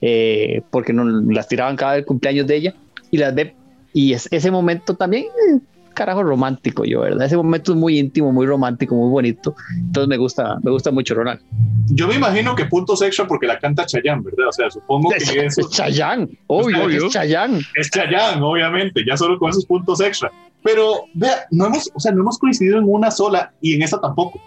eh, 0.00 0.62
porque 0.70 0.92
no 0.92 1.04
las 1.04 1.48
tiraban 1.48 1.76
cada 1.76 1.92
vez 1.92 2.00
el 2.00 2.06
cumpleaños 2.06 2.46
de 2.46 2.56
ella 2.56 2.74
y 3.10 3.18
las 3.18 3.34
ve. 3.34 3.54
Y 3.92 4.12
es, 4.12 4.28
ese 4.30 4.50
momento 4.50 4.94
también, 4.94 5.24
eh, 5.24 5.58
carajo 5.94 6.22
romántico, 6.22 6.84
yo, 6.84 7.00
¿verdad? 7.00 7.26
Ese 7.26 7.36
momento 7.36 7.72
es 7.72 7.78
muy 7.78 7.98
íntimo, 7.98 8.32
muy 8.32 8.46
romántico, 8.46 8.94
muy 8.94 9.10
bonito. 9.10 9.54
Entonces 9.76 10.08
me 10.08 10.16
gusta, 10.16 10.58
me 10.62 10.70
gusta 10.70 10.90
mucho 10.90 11.14
Ronald. 11.14 11.40
Yo 11.88 12.06
me 12.08 12.14
imagino 12.14 12.54
que 12.54 12.64
puntos 12.66 13.02
extra 13.02 13.26
porque 13.26 13.46
la 13.46 13.58
canta 13.58 13.84
Chayanne, 13.84 14.22
¿verdad? 14.22 14.48
O 14.48 14.52
sea, 14.52 14.70
supongo 14.70 15.12
Es, 15.12 15.30
que 15.30 15.44
eso 15.46 15.60
es 15.62 15.70
Chayanne, 15.70 16.28
Obvio. 16.46 16.88
es 16.88 17.12
Chayanne. 17.12 17.60
es 17.74 17.90
Chayanne, 17.90 18.40
obviamente, 18.42 19.04
ya 19.06 19.16
solo 19.16 19.38
con 19.38 19.50
esos 19.50 19.66
puntos 19.66 20.00
extra. 20.00 20.30
Pero, 20.62 21.04
vea, 21.14 21.46
no 21.50 21.66
hemos, 21.66 21.90
o 21.94 22.00
sea, 22.00 22.12
no 22.12 22.20
hemos 22.20 22.38
coincidido 22.38 22.78
en 22.78 22.84
una 22.86 23.10
sola 23.10 23.52
y 23.60 23.74
en 23.74 23.82
esta 23.82 24.00
tampoco. 24.00 24.40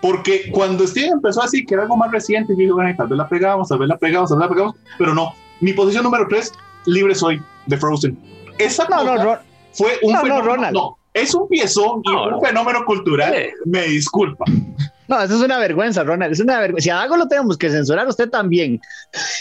Porque 0.00 0.50
cuando 0.50 0.86
Steven 0.86 1.12
empezó 1.14 1.42
así, 1.42 1.64
que 1.66 1.74
era 1.74 1.82
algo 1.82 1.96
más 1.96 2.10
reciente, 2.10 2.54
yo 2.54 2.58
dije, 2.60 2.72
bueno, 2.72 2.94
tal 2.96 3.08
vez 3.08 3.18
la 3.18 3.28
pegamos, 3.28 3.68
tal 3.68 3.78
vez 3.80 3.88
la 3.88 3.98
pegamos, 3.98 4.30
tal 4.30 4.38
vez 4.38 4.48
la 4.48 4.54
pegamos, 4.54 4.76
pero 4.98 5.14
no. 5.14 5.34
Mi 5.60 5.74
posición 5.74 6.04
número 6.04 6.26
3, 6.28 6.52
Libre 6.86 7.14
Soy, 7.14 7.42
de 7.66 7.76
Frozen. 7.76 8.18
Esa 8.58 8.86
No, 8.88 9.04
no, 9.04 9.22
Ron- 9.22 9.38
fue 9.72 9.98
un 10.02 10.12
no, 10.12 10.18
no, 10.18 10.22
fenómeno. 10.24 10.46
Ronald. 10.54 10.74
no, 10.74 10.98
es 11.12 11.34
un 11.34 11.46
piezón 11.48 12.00
y 12.04 12.10
No, 12.10 12.24
un 12.24 12.30
no. 12.30 12.40
fenómeno 12.40 12.84
cultural. 12.86 13.34
Me 13.66 13.82
disculpa. 13.88 14.44
No, 15.10 15.20
eso 15.22 15.34
es 15.34 15.40
una 15.42 15.58
vergüenza, 15.58 16.04
Ronald. 16.04 16.32
Es 16.32 16.40
una 16.40 16.60
vergüenza. 16.60 16.84
Si 16.84 16.90
a 16.90 17.02
algo 17.02 17.16
lo 17.16 17.26
tenemos 17.28 17.58
que 17.58 17.68
censurar, 17.68 18.06
usted 18.08 18.30
también. 18.30 18.80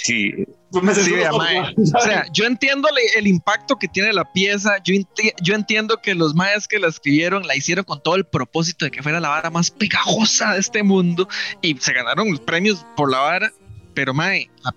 Sí, 0.04 0.34
todo, 0.72 1.38
mae. 1.38 1.76
O 1.78 2.02
sea, 2.02 2.26
yo 2.34 2.46
entiendo 2.46 2.90
le- 2.94 3.20
el 3.20 3.28
impacto 3.28 3.76
que 3.78 3.88
tiene 3.88 4.12
la 4.12 4.30
pieza. 4.34 4.78
Yo, 4.84 4.94
enti- 4.96 5.34
yo 5.42 5.54
entiendo 5.56 6.02
que 6.02 6.16
los 6.16 6.34
mayas 6.36 6.68
que 6.68 6.80
la 6.80 6.88
escribieron 6.88 7.46
la 7.48 7.56
hicieron 7.56 7.86
con 7.86 8.02
todo 8.02 8.16
el 8.16 8.26
propósito 8.26 8.86
de 8.86 8.92
que 8.92 9.02
fuera 9.04 9.20
la 9.20 9.30
vara 9.30 9.50
más 9.50 9.72
pegajosa 9.72 10.54
de 10.54 10.60
este 10.60 10.84
mundo 10.84 11.28
y 11.62 11.78
se 11.78 11.94
ganaron 11.94 12.30
los 12.32 12.40
premios 12.42 12.86
por 12.98 13.12
la 13.12 13.20
vara. 13.20 13.52
Pero, 13.94 14.14
mae, 14.14 14.50
la 14.64 14.74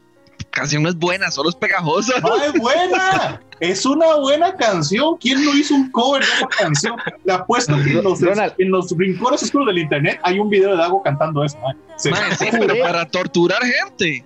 canción 0.52 0.82
no 0.84 0.88
es 0.88 0.94
buena, 0.96 1.30
solo 1.30 1.48
es 1.48 1.56
pegajosa. 1.56 2.20
No, 2.20 2.36
es 2.36 2.52
buena. 2.54 3.40
Es 3.60 3.84
una 3.84 4.14
buena 4.16 4.54
canción. 4.54 5.16
¿Quién 5.18 5.44
no 5.44 5.52
hizo 5.54 5.74
un 5.74 5.90
cover 5.90 6.22
de 6.24 6.28
esa 6.32 6.46
canción? 6.46 6.96
Le 7.24 7.32
apuesto 7.32 7.74
que 7.82 7.90
en 7.98 8.04
los, 8.04 8.20
Ronald. 8.20 8.54
en 8.58 8.70
los 8.70 8.96
rincones 8.96 9.42
oscuros 9.42 9.66
del 9.68 9.78
internet 9.78 10.20
hay 10.22 10.38
un 10.38 10.48
video 10.48 10.70
de 10.70 10.76
Dago 10.76 11.02
cantando. 11.02 11.46
Se- 11.48 12.10
Mae, 12.10 12.34
sí, 12.36 12.46
pero 12.50 12.74
para 12.80 13.06
torturar 13.08 13.60
gente. 13.62 14.24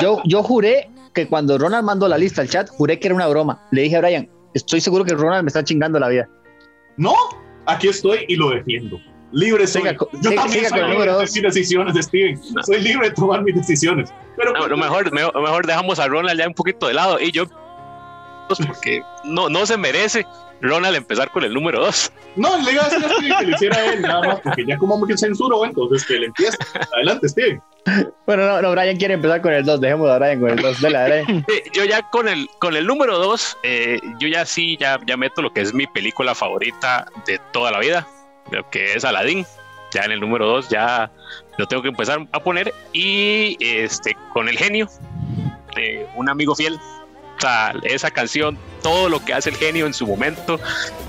Yo, 0.00 0.20
yo 0.24 0.42
juré 0.42 0.90
que 1.14 1.26
cuando 1.28 1.56
Ronald 1.58 1.84
mandó 1.84 2.08
la 2.08 2.18
lista 2.18 2.42
al 2.42 2.48
chat, 2.48 2.68
juré 2.68 2.98
que 2.98 3.08
era 3.08 3.14
una 3.14 3.26
broma. 3.26 3.62
Le 3.70 3.82
dije 3.82 3.96
a 3.96 4.00
Brian, 4.00 4.28
estoy 4.52 4.80
seguro 4.80 5.04
que 5.04 5.14
Ronald 5.14 5.44
me 5.44 5.48
está 5.48 5.62
chingando 5.64 5.98
la 5.98 6.08
vida. 6.08 6.28
No, 6.96 7.14
aquí 7.66 7.88
estoy 7.88 8.24
y 8.28 8.36
lo 8.36 8.50
defiendo. 8.50 9.00
Libre 9.34 9.66
soy. 9.66 9.82
Siga 9.82 9.92
Yo 9.94 10.30
siga- 10.30 10.42
también 10.42 10.64
siga 10.64 10.68
soy 10.70 10.78
libre 10.80 10.92
número 10.94 11.18
de 11.18 11.22
mis 11.24 11.42
decisiones, 11.42 12.06
Steven. 12.06 12.40
Soy 12.64 12.80
libre 12.80 13.08
de 13.10 13.14
tomar 13.14 13.42
mis 13.42 13.54
decisiones. 13.56 14.12
Pero 14.36 14.52
no, 14.52 14.66
lo 14.66 14.76
mejor, 14.76 15.12
me- 15.12 15.22
mejor 15.22 15.66
dejamos 15.66 15.98
a 15.98 16.06
Ronald 16.08 16.38
ya 16.40 16.46
un 16.48 16.54
poquito 16.54 16.86
de 16.88 16.94
lado 16.94 17.20
y 17.20 17.30
yo, 17.32 17.44
pues, 18.48 18.58
porque 18.66 19.02
no, 19.24 19.48
no 19.48 19.66
se 19.66 19.76
merece 19.76 20.26
Ronald 20.60 20.96
empezar 20.96 21.30
con 21.30 21.44
el 21.44 21.52
número 21.52 21.80
2. 21.84 22.12
no, 22.36 22.56
le 22.62 22.72
iba 22.72 22.84
a 22.84 22.88
decir 22.88 23.04
a 23.04 23.08
Steven 23.08 23.38
que 23.38 23.46
le 23.46 23.52
hiciera 23.54 23.76
a 23.76 23.92
él 23.92 24.02
nada 24.02 24.20
más, 24.26 24.40
porque 24.40 24.64
ya 24.66 24.78
como 24.78 24.98
me 24.98 25.16
censuro, 25.18 25.64
entonces 25.64 26.04
que 26.06 26.14
le 26.14 26.26
empiece. 26.26 26.56
Adelante, 26.94 27.28
Steven. 27.28 27.60
Bueno, 28.26 28.46
no, 28.46 28.62
no, 28.62 28.70
Brian 28.72 28.96
quiere 28.96 29.14
empezar 29.14 29.42
con 29.42 29.52
el 29.52 29.62
2. 29.64 29.78
Dejemos 29.80 30.08
a 30.08 30.18
Brian 30.18 30.40
con 30.40 30.50
el 30.50 30.56
2. 30.62 30.80
Dale, 30.80 31.04
Brian. 31.26 31.44
Eh, 31.48 31.64
yo 31.74 31.84
ya 31.84 32.08
con 32.10 32.28
el, 32.28 32.48
con 32.60 32.76
el 32.76 32.86
número 32.86 33.18
2, 33.18 33.58
yo 34.18 34.28
ya 34.28 34.46
sí, 34.46 34.76
ya, 34.80 34.98
ya 35.06 35.16
meto 35.18 35.42
lo 35.42 35.52
que 35.52 35.60
es 35.60 35.74
mi 35.74 35.86
película 35.86 36.34
favorita 36.34 37.06
de 37.26 37.38
toda 37.52 37.70
la 37.70 37.80
vida, 37.80 38.06
lo 38.50 38.68
que 38.70 38.94
es 38.94 39.04
Aladdin. 39.04 39.46
Ya 39.92 40.02
en 40.02 40.12
el 40.12 40.20
número 40.20 40.46
2 40.46 40.70
ya 40.70 41.10
lo 41.56 41.66
tengo 41.68 41.82
que 41.82 41.88
empezar 41.88 42.26
a 42.32 42.40
poner. 42.42 42.74
Y 42.92 43.56
este 43.60 44.16
con 44.32 44.48
el 44.48 44.58
genio, 44.58 44.88
un 46.16 46.28
amigo 46.28 46.54
fiel. 46.54 46.74
O 47.36 47.40
sea, 47.40 47.74
esa 47.82 48.10
canción, 48.10 48.56
todo 48.82 49.08
lo 49.08 49.24
que 49.24 49.34
hace 49.34 49.50
el 49.50 49.56
genio 49.56 49.86
en 49.86 49.94
su 49.94 50.06
momento, 50.06 50.58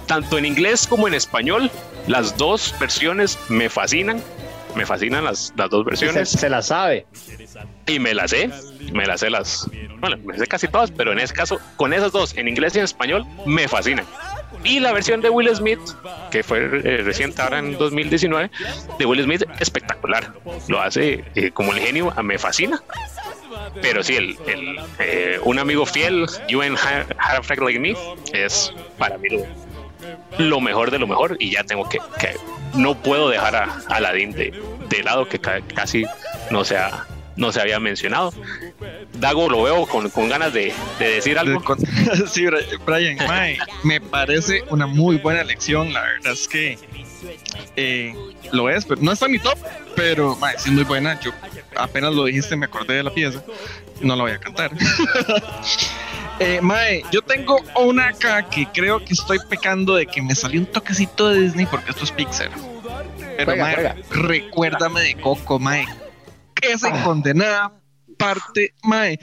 tanto 0.07 0.37
en 0.37 0.45
inglés 0.45 0.87
como 0.87 1.07
en 1.07 1.13
español, 1.13 1.69
las 2.07 2.35
dos 2.37 2.73
versiones 2.79 3.37
me 3.49 3.69
fascinan. 3.69 4.21
Me 4.75 4.85
fascinan 4.85 5.23
las, 5.23 5.53
las 5.55 5.69
dos 5.69 5.83
Se, 5.85 5.89
versiones. 6.05 6.29
se 6.29 6.49
la 6.49 6.61
sabe. 6.61 7.05
Y 7.87 7.97
me 7.99 8.13
las 8.13 8.31
sé, 8.31 8.49
me 8.91 9.05
las 9.05 9.21
sé 9.21 9.29
las, 9.29 9.69
bueno, 9.99 10.17
me 10.25 10.37
sé 10.37 10.47
casi 10.47 10.67
todas, 10.67 10.91
pero 10.91 11.13
en 11.13 11.19
ese 11.19 11.33
caso, 11.33 11.59
con 11.77 11.93
esas 11.93 12.11
dos, 12.11 12.35
en 12.35 12.49
inglés 12.49 12.75
y 12.75 12.79
en 12.79 12.83
español, 12.83 13.25
me 13.45 13.69
fascinan. 13.69 14.05
Y 14.65 14.79
la 14.79 14.91
versión 14.93 15.21
de 15.21 15.29
Will 15.29 15.55
Smith, 15.55 15.79
que 16.31 16.43
fue 16.43 16.59
eh, 16.59 17.01
reciente 17.03 17.41
ahora 17.41 17.59
en 17.59 17.77
2019, 17.77 18.49
de 18.99 19.05
Will 19.05 19.23
Smith, 19.23 19.43
espectacular. 19.59 20.33
Lo 20.67 20.81
hace 20.81 21.23
eh, 21.35 21.51
como 21.51 21.71
el 21.73 21.79
genio, 21.79 22.11
ah, 22.15 22.23
me 22.23 22.37
fascina. 22.37 22.81
Pero 23.81 24.03
sí, 24.03 24.15
el, 24.15 24.37
el, 24.47 24.79
eh, 24.99 25.39
un 25.43 25.59
amigo 25.59 25.85
fiel, 25.85 26.25
You 26.47 26.61
and 26.61 26.77
Had 26.77 27.37
a 27.37 27.43
Friend 27.43 27.63
Like 27.63 27.79
Me, 27.79 27.95
es 28.33 28.73
para 28.97 29.17
mí 29.17 29.27
lo, 30.37 30.59
mejor 30.61 30.91
de 30.91 30.99
lo 30.99 31.07
mejor. 31.07 31.37
Y 31.39 31.51
ya 31.51 31.63
tengo 31.63 31.87
que, 31.87 31.99
que 32.19 32.35
no 32.73 32.95
puedo 32.95 33.29
dejar 33.29 33.55
a 33.55 33.81
Aladdin 33.89 34.31
de, 34.31 34.53
de 34.89 35.03
lado, 35.03 35.27
que 35.27 35.39
ca- 35.39 35.61
casi 35.73 36.05
no 36.51 36.63
se, 36.65 36.77
ha- 36.77 37.05
no 37.35 37.51
se 37.51 37.61
había 37.61 37.79
mencionado. 37.79 38.33
Dago 39.19 39.49
lo 39.49 39.63
veo 39.63 39.85
con, 39.85 40.09
con 40.09 40.29
ganas 40.29 40.53
de, 40.53 40.73
de 40.99 41.07
decir 41.15 41.37
algo. 41.37 41.61
Sí, 42.31 42.45
Brian, 42.85 43.17
mae, 43.27 43.57
me 43.83 44.01
parece 44.01 44.63
una 44.69 44.87
muy 44.87 45.17
buena 45.17 45.41
elección. 45.41 45.93
La 45.93 46.01
verdad 46.01 46.33
es 46.33 46.47
que 46.47 46.77
eh, 47.75 48.13
lo 48.51 48.69
es, 48.69 48.85
pero 48.85 49.01
no 49.01 49.11
está 49.11 49.25
en 49.25 49.33
mi 49.33 49.39
top, 49.39 49.57
pero 49.95 50.35
mae, 50.37 50.57
sí 50.57 50.69
es 50.69 50.75
muy 50.75 50.83
buena. 50.83 51.19
Yo 51.19 51.31
apenas 51.75 52.13
lo 52.13 52.25
dijiste 52.25 52.55
me 52.55 52.65
acordé 52.65 52.95
de 52.95 53.03
la 53.03 53.13
pieza. 53.13 53.41
No 54.01 54.15
la 54.15 54.23
voy 54.23 54.31
a 54.33 54.39
cantar. 54.39 54.71
Eh, 56.37 56.59
mae, 56.61 57.01
yo 57.13 57.21
tengo 57.21 57.61
una 57.79 58.09
acá 58.09 58.49
que 58.49 58.67
creo 58.67 58.99
que 58.99 59.13
estoy 59.13 59.39
pecando 59.49 59.95
de 59.95 60.05
que 60.05 60.21
me 60.21 60.35
salió 60.35 60.59
un 60.59 60.65
toquecito 60.65 61.29
de 61.29 61.39
Disney 61.43 61.65
porque 61.65 61.91
esto 61.91 62.03
es 62.03 62.11
Pixar. 62.11 62.49
Pero 63.37 63.45
Juega, 63.53 63.63
mae, 63.63 63.75
juega. 63.75 63.95
recuérdame 64.09 65.01
de 65.01 65.15
Coco, 65.15 65.59
mae. 65.59 65.85
Esa 66.61 66.89
incondenada 66.89 67.71
parte, 68.17 68.73
mae. 68.83 69.19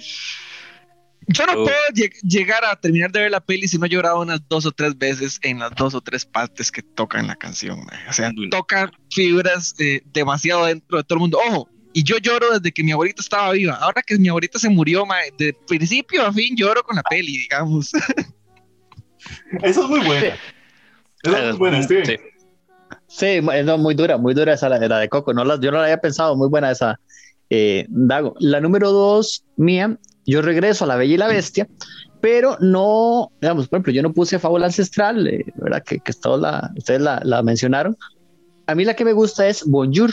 Yo 1.29 1.47
no 1.47 1.53
Oh. 1.53 1.65
puedo 1.65 1.77
lleg- 1.95 2.19
llegar 2.23 2.65
a 2.65 2.75
terminar 2.77 3.13
de 3.13 3.21
ver 3.21 3.31
la 3.31 3.41
peli 3.41 3.69
si 3.69 3.79
no 3.79 3.87
he 3.87 3.89
llorado 3.89 4.21
unas 4.21 4.41
dos 4.49 4.67
o 4.67 4.73
tres 4.73 4.99
veces 4.99 5.39
en 5.43 5.61
las 5.61 5.71
dos 5.77 5.95
o 5.95 6.01
tres 6.01 6.25
partes 6.27 6.71
que 6.73 6.83
tocan 6.83 7.27
la 7.29 7.37
canción. 7.37 7.79
mae. 7.85 8.09
O 8.09 8.13
sea, 8.13 8.31
Mm. 8.31 8.51
toca 8.51 8.91
fibras 9.11 9.75
eh, 9.79 10.03
demasiado 10.13 10.67
dentro 10.67 10.99
de 10.99 11.05
todo 11.05 11.17
el 11.17 11.21
mundo. 11.21 11.39
Ojo, 11.49 11.69
y 11.95 12.03
yo 12.03 12.19
lloro 12.19 12.51
desde 12.59 12.73
que 12.73 12.83
mi 12.83 12.91
abuelita 12.93 13.23
estaba 13.23 13.53
viva. 13.53 13.75
Ahora 13.75 14.03
que 14.03 14.19
mi 14.19 14.29
abuelita 14.29 14.59
se 14.59 14.69
murió, 14.69 15.07
mae, 15.07 15.33
de 15.39 15.55
principio 15.69 16.27
a 16.27 16.33
fin 16.33 16.57
lloro 16.57 16.83
con 16.83 16.97
la 16.97 17.03
peli, 17.05 17.39
digamos. 17.39 17.93
Esa 19.63 19.81
es 19.81 19.87
muy 19.89 20.01
buena. 20.01 20.37
Esa 21.23 21.39
es 21.39 21.45
muy 21.51 21.59
buena, 21.59 21.83
Steven. 21.83 22.07
Sí. 22.07 22.17
Sí, 23.07 23.27
es 23.27 23.65
no, 23.65 23.79
muy 23.79 23.95
dura, 23.95 24.17
muy 24.17 24.35
dura 24.35 24.55
esa 24.55 24.69
la, 24.69 24.79
la 24.79 24.99
de 24.99 25.09
Coco. 25.09 25.33
No 25.35 25.45
la, 25.45 25.61
yo 25.61 25.71
no 25.71 25.79
la 25.79 25.85
había 25.85 26.01
pensado, 26.01 26.35
muy 26.35 26.49
buena 26.49 26.71
esa. 26.71 26.99
Eh, 27.55 27.87
Dago. 27.89 28.35
La 28.41 28.61
número 28.61 28.91
dos 28.93 29.45
mía, 29.57 29.99
yo 30.25 30.41
regreso 30.41 30.85
a 30.85 30.89
La 30.89 30.97
Bella 30.97 31.15
y 31.15 31.19
la 31.19 31.29
Bestia, 31.29 31.69
pero 32.21 32.57
no, 32.61 33.31
digamos, 33.41 33.69
por 33.69 33.77
ejemplo, 33.79 33.93
yo 33.93 34.03
no 34.03 34.13
puse 34.13 34.39
Fábula 34.39 34.67
Ancestral, 34.67 35.27
eh, 35.27 35.45
¿verdad? 35.57 35.83
Que, 35.85 35.99
que 35.99 36.13
todos 36.13 36.41
la, 36.41 36.71
ustedes 36.77 37.01
la, 37.01 37.21
la 37.25 37.43
mencionaron. 37.43 37.97
A 38.67 38.75
mí 38.75 38.85
la 38.85 38.95
que 38.95 39.05
me 39.05 39.13
gusta 39.13 39.47
es 39.49 39.65
Bonjour, 39.67 40.13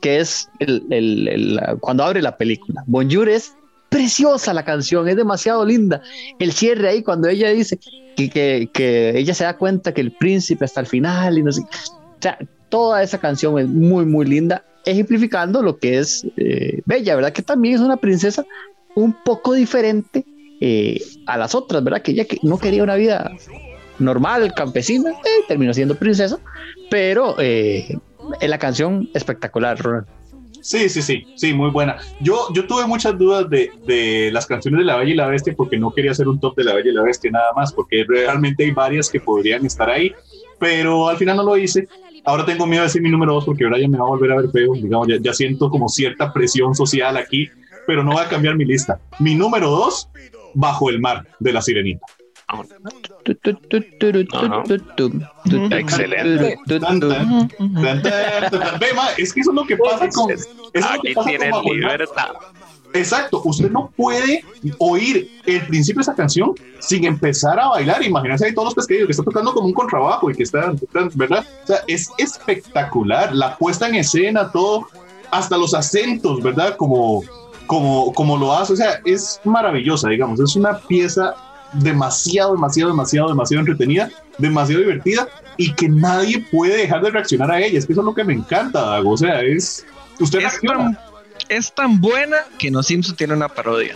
que 0.00 0.18
es 0.18 0.48
el, 0.58 0.82
el- 0.90 1.28
el- 1.28 1.60
cuando 1.80 2.02
abre 2.04 2.20
la 2.20 2.36
película. 2.36 2.82
Bonjour 2.86 3.28
es 3.28 3.54
preciosa 3.88 4.52
la 4.52 4.64
canción, 4.64 5.08
es 5.08 5.16
demasiado 5.16 5.64
linda. 5.64 6.02
El 6.40 6.52
cierre 6.52 6.88
ahí, 6.88 7.02
cuando 7.02 7.28
ella 7.28 7.48
dice 7.50 7.78
que, 8.16 8.28
que, 8.28 8.68
que 8.74 9.16
ella 9.16 9.32
se 9.32 9.44
da 9.44 9.56
cuenta 9.56 9.94
que 9.94 10.00
el 10.00 10.10
príncipe 10.12 10.64
hasta 10.64 10.80
el 10.80 10.86
final 10.86 11.38
y 11.38 11.42
no 11.44 11.52
sé. 11.52 11.62
O 11.62 12.20
sea, 12.20 12.36
toda 12.68 13.02
esa 13.04 13.18
canción 13.18 13.56
es 13.60 13.68
muy, 13.68 14.04
muy 14.04 14.26
linda, 14.26 14.64
ejemplificando 14.86 15.62
lo 15.62 15.78
que 15.78 15.98
es 15.98 16.26
eh, 16.36 16.80
Bella, 16.86 17.14
¿verdad? 17.16 17.32
Que 17.32 17.42
también 17.42 17.74
es 17.74 17.80
una 17.80 17.98
princesa 17.98 18.46
un 18.94 19.12
poco 19.24 19.52
diferente 19.52 20.24
eh, 20.60 21.02
a 21.26 21.36
las 21.36 21.54
otras, 21.54 21.84
¿verdad? 21.84 22.00
Que 22.00 22.12
ella 22.12 22.24
que 22.24 22.38
no 22.42 22.58
quería 22.58 22.82
una 22.82 22.94
vida 22.94 23.30
normal, 23.98 24.54
campesina, 24.54 25.10
eh, 25.10 25.44
terminó 25.48 25.74
siendo 25.74 25.96
princesa, 25.96 26.38
pero 26.90 27.36
eh, 27.38 27.98
en 28.40 28.50
la 28.50 28.58
canción 28.58 29.10
espectacular, 29.12 29.78
Ronald. 29.78 30.06
Sí, 30.60 30.88
sí, 30.88 31.00
sí, 31.00 31.24
sí, 31.36 31.54
muy 31.54 31.70
buena. 31.70 31.98
Yo, 32.20 32.48
yo 32.52 32.66
tuve 32.66 32.86
muchas 32.86 33.16
dudas 33.16 33.48
de, 33.48 33.70
de 33.86 34.30
las 34.32 34.46
canciones 34.46 34.78
de 34.78 34.84
La 34.84 34.96
Bella 34.96 35.12
y 35.12 35.14
la 35.14 35.28
Bestia 35.28 35.54
porque 35.56 35.78
no 35.78 35.92
quería 35.92 36.10
hacer 36.10 36.26
un 36.26 36.40
top 36.40 36.56
de 36.56 36.64
La 36.64 36.74
Bella 36.74 36.90
y 36.90 36.94
la 36.94 37.02
Bestia 37.02 37.30
nada 37.30 37.52
más, 37.54 37.72
porque 37.72 38.04
realmente 38.08 38.64
hay 38.64 38.72
varias 38.72 39.08
que 39.08 39.20
podrían 39.20 39.64
estar 39.64 39.88
ahí, 39.88 40.12
pero 40.58 41.08
al 41.08 41.16
final 41.16 41.36
no 41.36 41.42
lo 41.42 41.56
hice. 41.56 41.88
Ahora 42.24 42.44
tengo 42.44 42.66
miedo 42.66 42.82
de 42.82 42.88
decir 42.88 43.02
mi 43.02 43.10
número 43.10 43.34
dos 43.34 43.44
porque 43.44 43.64
ahora 43.64 43.78
ya 43.78 43.88
me 43.88 43.98
va 43.98 44.04
a 44.04 44.08
volver 44.08 44.32
a 44.32 44.36
ver 44.36 44.50
feo, 44.50 44.74
digamos, 44.74 45.06
ya, 45.08 45.16
ya 45.20 45.32
siento 45.32 45.70
como 45.70 45.88
cierta 45.88 46.32
presión 46.32 46.74
social 46.74 47.16
aquí, 47.16 47.48
pero 47.86 48.02
no 48.02 48.12
voy 48.12 48.22
a 48.24 48.28
cambiar 48.28 48.56
mi 48.56 48.64
lista. 48.64 48.98
Mi 49.20 49.34
número 49.34 49.70
dos, 49.70 50.08
Bajo 50.54 50.90
el 50.90 51.00
Mar, 51.00 51.26
de 51.38 51.52
La 51.52 51.62
Sirenita. 51.62 52.06
Excelente. 55.70 56.58
Ve, 58.80 58.88
es 59.18 59.32
que 59.32 59.40
eso 59.40 59.50
es 59.50 59.54
lo 59.54 59.64
que 59.66 59.76
pasa 59.76 60.08
con... 60.08 60.30
eso 60.30 60.48
es 60.48 60.56
lo 60.56 60.70
que 60.70 60.78
Aquí 60.80 61.14
pasa 61.14 61.28
tienen 61.28 61.50
con 61.50 61.62
Bajo 61.62 61.74
el 61.74 61.80
Mar. 61.82 62.08
Exacto, 62.92 63.42
usted 63.44 63.70
no 63.70 63.90
puede 63.96 64.42
oír 64.78 65.30
el 65.44 65.66
principio 65.66 65.98
de 66.00 66.02
esa 66.02 66.14
canción 66.14 66.52
sin 66.78 67.04
empezar 67.04 67.58
a 67.60 67.68
bailar. 67.68 68.02
Imagínense 68.02 68.46
ahí 68.46 68.54
todos 68.54 68.66
los 68.68 68.74
pescadillos 68.74 69.06
que 69.06 69.12
está 69.12 69.22
tocando 69.22 69.52
como 69.52 69.66
un 69.66 69.74
contrabajo 69.74 70.30
y 70.30 70.34
que 70.34 70.44
están, 70.44 70.76
están- 70.76 71.10
¿verdad? 71.14 71.44
O 71.64 71.66
sea, 71.66 71.78
es 71.86 72.08
espectacular. 72.16 73.34
La 73.34 73.56
puesta 73.56 73.88
en 73.88 73.96
escena, 73.96 74.50
todo, 74.50 74.86
hasta 75.30 75.56
los 75.58 75.74
acentos, 75.74 76.42
¿verdad? 76.42 76.76
Como, 76.76 77.22
como, 77.66 78.12
como 78.14 78.36
lo 78.36 78.52
hace. 78.52 78.72
O 78.72 78.76
sea, 78.76 79.00
es 79.04 79.40
maravillosa, 79.44 80.08
digamos. 80.08 80.40
Es 80.40 80.56
una 80.56 80.78
pieza 80.78 81.34
demasiado, 81.74 82.52
demasiado, 82.52 82.90
demasiado, 82.90 83.28
demasiado 83.28 83.60
entretenida, 83.60 84.10
demasiado 84.38 84.80
divertida 84.82 85.28
y 85.56 85.72
que 85.74 85.88
nadie 85.88 86.44
puede 86.50 86.76
dejar 86.78 87.02
de 87.02 87.10
reaccionar 87.10 87.50
a 87.50 87.60
ella. 87.60 87.78
Es 87.78 87.86
que 87.86 87.92
eso 87.92 88.00
es 88.02 88.06
lo 88.06 88.14
que 88.14 88.24
me 88.24 88.32
encanta, 88.34 88.80
Dago. 88.80 89.10
O 89.10 89.16
sea, 89.16 89.42
es. 89.42 89.84
Usted 90.18 90.38
Es 90.38 90.44
reacciona. 90.62 90.98
Es 91.48 91.72
tan 91.74 92.00
buena 92.00 92.38
que 92.58 92.70
No 92.70 92.82
Simpson 92.82 93.16
tiene 93.16 93.34
una 93.34 93.48
parodia. 93.48 93.94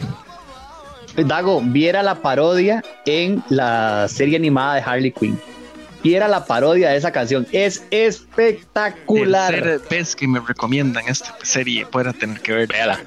Dago, 1.17 1.61
viera 1.61 2.03
la 2.03 2.17
parodia 2.17 2.83
en 3.05 3.43
la 3.49 4.07
serie 4.09 4.37
animada 4.37 4.77
de 4.77 4.83
Harley 4.83 5.13
Quinn. 5.13 5.39
Viera 6.03 6.29
la 6.29 6.47
parodia 6.47 6.91
de 6.91 6.97
esa 6.97 7.13
canción. 7.13 7.47
Es 7.53 7.85
espectacular. 7.91 9.53
Tercera 9.53 9.81
vez 9.91 10.17
que 10.17 10.27
me 10.27 10.41
recomiendan 10.41 11.05
esta 11.09 11.37
serie, 11.43 11.85
pueda 11.85 12.13
tener 12.13 12.41
que 12.41 12.53
ver. 12.53 12.69
Véala. 12.69 13.01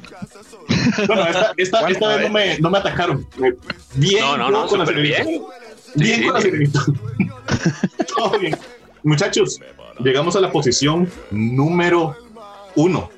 Bueno, 1.08 1.26
esta, 1.26 1.54
esta, 1.58 1.80
¿Cuál? 1.80 1.92
esta 1.94 2.08
vez 2.10 2.18
ver. 2.18 2.28
no 2.28 2.34
me, 2.34 2.60
no 2.60 2.70
me 2.70 2.78
atacaron. 2.78 3.28
Bien, 3.96 4.22
No, 4.22 4.38
no, 4.38 4.52
no, 4.52 4.68
con 4.68 4.80
la 4.80 4.86
bien. 4.86 5.42
Bien 5.96 6.22
Sí, 6.22 6.28
con 6.28 6.34
la. 6.36 6.86
Todo 8.16 8.40
bien. 8.40 8.56
Muchachos, 9.02 9.60
llegamos 10.00 10.36
a 10.36 10.42
la 10.42 10.52
posición 10.52 11.10
número 11.32 12.16
uno. 12.76 13.10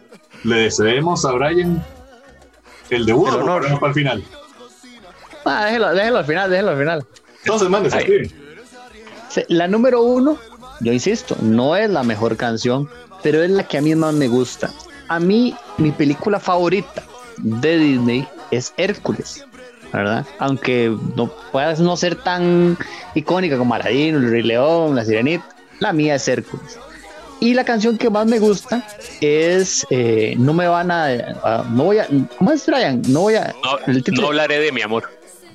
Le 0.45 0.55
deseemos 0.57 1.25
a 1.25 1.31
Brian 1.31 1.83
el 2.89 3.05
debut 3.05 3.29
El 3.29 3.35
honor. 3.41 3.79
para 3.79 3.87
el 3.87 3.93
final. 3.93 4.23
Ah, 5.43 5.65
déjelo, 5.65 5.93
déjelo 5.93 6.17
al 6.19 6.25
final, 6.25 6.49
déjelo 6.51 6.69
al 6.71 6.77
final. 6.77 7.05
Entonces, 7.43 7.69
mandes, 7.69 7.93
Ay. 7.93 7.99
escriben. 8.01 8.31
Se- 9.29 9.45
La 9.49 9.67
número 9.67 10.01
uno, 10.01 10.37
yo 10.81 10.91
insisto, 10.93 11.35
no 11.41 11.75
es 11.75 11.89
la 11.89 12.03
mejor 12.03 12.37
canción, 12.37 12.89
pero 13.23 13.43
es 13.43 13.49
la 13.51 13.63
que 13.67 13.77
a 13.77 13.81
mí 13.81 13.93
más 13.95 14.13
me 14.13 14.27
gusta. 14.27 14.71
A 15.07 15.19
mí, 15.19 15.55
mi 15.77 15.91
película 15.91 16.39
favorita 16.39 17.03
de 17.37 17.77
Disney 17.77 18.27
es 18.51 18.73
Hércules, 18.77 19.43
¿verdad? 19.93 20.25
Aunque 20.39 20.95
no 21.15 21.27
pueda 21.51 21.73
no 21.75 21.95
ser 21.97 22.15
tan 22.15 22.77
icónica 23.13 23.57
como 23.57 23.73
Aladino, 23.75 24.17
el 24.19 24.31
Rey 24.31 24.41
León, 24.43 24.95
la 24.95 25.05
Sirenita, 25.05 25.45
la 25.79 25.91
mía 25.93 26.15
es 26.15 26.27
Hércules. 26.27 26.79
Y 27.39 27.53
la 27.53 27.63
canción 27.65 27.97
que 27.97 28.09
más 28.09 28.25
me 28.27 28.39
gusta 28.39 28.87
es 29.21 29.85
eh, 29.89 30.35
No 30.37 30.53
me 30.53 30.67
van 30.67 30.89
a, 30.91 31.05
a- 31.05 31.65
No 31.71 31.83
voy 31.85 31.97
a. 31.99 32.07
¿Cómo 32.37 32.51
es, 32.51 32.65
Brian? 32.65 33.01
No 33.07 33.21
voy 33.21 33.35
a. 33.35 33.53
No, 33.63 33.77
el 33.93 34.03
no 34.13 34.27
hablaré 34.27 34.59
de 34.59 34.71
mi 34.71 34.81
amor. 34.81 35.03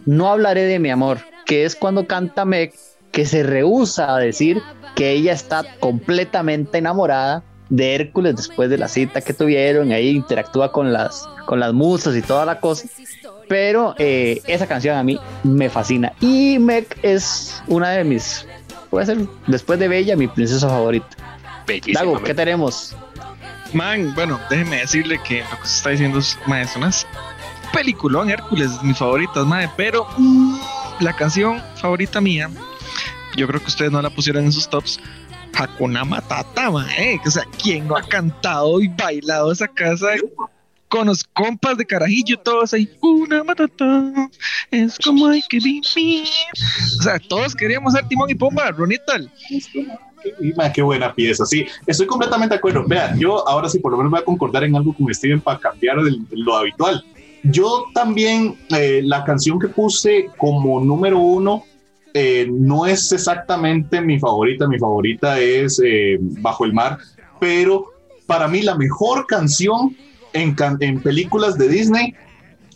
no 0.07 0.29
hablaré 0.31 0.65
de 0.65 0.79
mi 0.79 0.91
amor, 0.91 1.19
que 1.47 1.65
es 1.65 1.75
cuando 1.75 2.07
canta 2.07 2.45
Meg, 2.45 2.75
que 3.13 3.25
se 3.27 3.43
rehúsa 3.43 4.15
a 4.15 4.19
decir 4.19 4.61
que 4.95 5.11
ella 5.13 5.33
está 5.33 5.65
completamente 5.81 6.79
enamorada 6.79 7.43
de 7.71 7.95
Hércules 7.95 8.37
después 8.37 8.69
de 8.69 8.79
la 8.79 8.89
cita 8.89 9.21
que 9.21 9.33
tuvieron, 9.33 9.93
ahí 9.93 10.09
interactúa 10.11 10.73
con 10.73 10.93
las, 10.93 11.27
con 11.47 11.61
las 11.61 11.73
musas 11.73 12.17
y 12.17 12.23
toda 12.23 12.45
la 12.45 12.61
cosa. 12.61 12.87
Pero 13.49 13.95
eh, 13.99 14.41
esa 14.47 14.67
canción 14.67 14.97
a 14.97 15.03
mí 15.03 15.19
me 15.45 15.71
fascina. 15.71 16.13
Y 16.21 16.59
Meg 16.59 16.87
es 17.03 17.63
una 17.69 17.91
de 17.91 18.05
mis, 18.05 18.47
puede 18.91 19.07
ser, 19.07 19.19
después 19.47 19.79
de 19.79 19.89
Bella, 19.89 20.17
mi 20.17 20.27
princesa 20.29 20.69
favorita. 20.69 21.09
Bellísima. 21.71 22.01
Dago, 22.01 22.23
¿qué 22.23 22.35
tenemos? 22.35 22.97
Man, 23.73 24.13
bueno, 24.17 24.41
déjeme 24.51 24.79
decirle 24.79 25.21
que 25.23 25.45
lo 25.51 25.61
que 25.61 25.69
se 25.69 25.77
está 25.77 25.91
diciendo 25.91 26.19
es, 26.19 26.37
mae, 26.47 26.63
es 26.63 26.75
unas 26.75 27.07
peliculón 27.73 28.29
Hércules, 28.29 28.71
mis 28.83 28.99
favoritas, 28.99 29.47
mae, 29.47 29.71
pero 29.77 30.09
mm, 30.19 30.59
la 31.01 31.15
canción 31.15 31.63
favorita 31.77 32.21
mía, 32.21 32.51
yo 33.37 33.47
creo 33.47 33.61
que 33.61 33.69
ustedes 33.69 33.93
no 33.93 34.03
la 34.03 34.11
pusieron 34.11 34.45
en 34.45 34.53
sus 34.53 34.69
tops. 34.69 34.99
Hakuna 35.55 36.05
Matata, 36.05 36.71
mae. 36.71 37.21
O 37.25 37.31
sea, 37.31 37.45
¿quién 37.63 37.87
no 37.87 37.97
ha 37.97 38.03
cantado 38.03 38.81
y 38.81 38.89
bailado 38.89 39.53
esa 39.53 39.69
casa 39.69 40.09
con 40.89 41.07
los 41.07 41.23
compas 41.23 41.77
de 41.77 41.87
carajillo 41.87 42.37
todos 42.39 42.75
ahí? 42.75 42.91
Hakuna 42.97 43.45
Matata, 43.45 44.31
es 44.73 44.99
como 44.99 45.29
hay 45.29 45.43
que 45.49 45.59
vivir. 45.59 46.29
O 46.99 47.03
sea, 47.03 47.21
todos 47.21 47.55
queríamos 47.55 47.93
ser 47.93 48.09
Timón 48.09 48.31
y 48.31 48.35
Pumba, 48.35 48.73
Ronital. 48.73 49.31
Qué 50.75 50.83
buena 50.83 51.15
pieza, 51.15 51.45
sí, 51.47 51.67
estoy 51.87 52.07
completamente 52.07 52.55
de 52.55 52.59
acuerdo. 52.59 52.85
Vea, 52.87 53.15
yo 53.19 53.47
ahora 53.49 53.69
sí 53.69 53.79
por 53.79 53.93
lo 53.93 53.99
menos 53.99 54.11
voy 54.11 54.21
a 54.21 54.25
concordar 54.25 54.65
en 54.65 54.77
algo 54.77 54.93
con 54.95 55.13
Steven 55.13 55.41
para 55.41 55.59
cambiar 55.59 56.03
del- 56.03 56.21
lo 56.33 56.57
habitual. 56.57 57.03
Yo 57.45 57.87
también, 57.95 58.55
eh, 58.77 59.01
la 59.03 59.25
canción 59.25 59.59
que 59.59 59.69
puse 59.69 60.27
como 60.37 60.81
número 60.81 61.19
uno 61.19 61.65
eh, 62.13 62.47
no 62.51 62.87
es 62.87 63.13
exactamente 63.13 64.01
mi 64.01 64.19
favorita, 64.19 64.67
mi 64.67 64.79
favorita 64.79 65.39
es 65.39 65.81
eh, 65.85 66.19
Bajo 66.21 66.65
el 66.65 66.73
Mar, 66.73 66.99
pero 67.39 67.87
para 68.27 68.49
mí 68.49 68.63
la 68.63 68.77
mejor 68.77 69.27
canción 69.27 69.97
en, 70.33 70.55
can- 70.55 70.77
en 70.81 71.01
películas 71.03 71.57
de 71.57 71.69
Disney, 71.69 72.15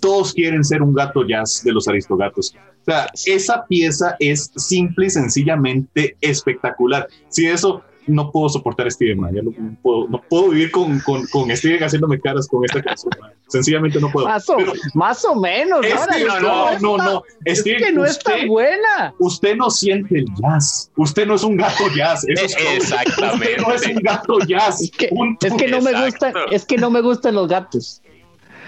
todos 0.05 0.35
quieren 0.35 0.63
ser 0.63 0.83
un 0.83 0.93
gato 0.93 1.27
jazz 1.27 1.63
de 1.65 1.73
los 1.73 1.89
aristogatos. 1.89 2.55
O 2.83 2.85
sea, 2.85 3.07
esa 3.25 3.65
pieza 3.67 4.17
es 4.21 4.51
simple 4.55 5.07
y 5.07 5.11
sencillamente 5.11 6.15
espectacular. 6.21 7.09
Si 7.31 7.47
eso, 7.47 7.83
no 8.07 8.31
puedo 8.31 8.51
soportar 8.51 8.87
a 8.87 8.91
Steven, 8.91 9.19
man. 9.19 9.35
Ya 9.35 9.41
no, 9.41 9.51
puedo, 9.83 10.07
no 10.09 10.21
puedo 10.29 10.51
vivir 10.51 10.71
con, 10.71 11.01
con, 11.01 11.27
con 11.29 11.57
Steven 11.57 11.83
haciéndome 11.83 12.21
caras 12.21 12.47
con 12.47 12.63
esta 12.67 12.83
canción. 12.83 13.13
man. 13.19 13.33
Sencillamente 13.49 13.99
no 13.99 14.11
puedo. 14.11 14.27
Más 14.27 14.47
o, 14.51 14.59
Pero, 14.59 14.75
más 14.93 15.25
o 15.25 15.35
menos. 15.37 15.87
es 15.87 15.95
no, 15.95 16.41
no, 16.41 16.79
no, 16.81 16.97
no. 16.99 17.23
Es 17.47 17.61
Steven, 17.61 17.83
que 17.83 17.93
no 17.93 18.05
es 18.05 18.19
usted, 18.19 18.41
tan 18.41 18.49
buena. 18.49 19.15
usted 19.19 19.57
no 19.57 19.71
siente 19.71 20.19
el 20.19 20.27
jazz. 20.39 20.91
Usted 20.97 21.27
no 21.27 21.35
es 21.37 21.45
un 21.45 21.57
gato 21.57 21.85
jazz. 21.97 22.27
Eso 22.29 22.45
es. 22.45 22.57
Exactamente. 22.77 23.55
Usted 23.55 23.67
no 23.67 23.73
es 23.75 23.87
un 23.87 24.03
gato 24.03 24.39
jazz. 24.41 24.83
Es 24.83 24.91
que, 24.91 25.11
es 25.41 25.55
que 25.55 25.69
no 25.69 25.81
me 25.81 26.05
gustan, 26.05 26.35
es 26.51 26.67
que 26.67 26.77
no 26.77 26.91
me 26.91 27.01
gustan 27.01 27.37
los 27.37 27.49
gatos. 27.49 28.03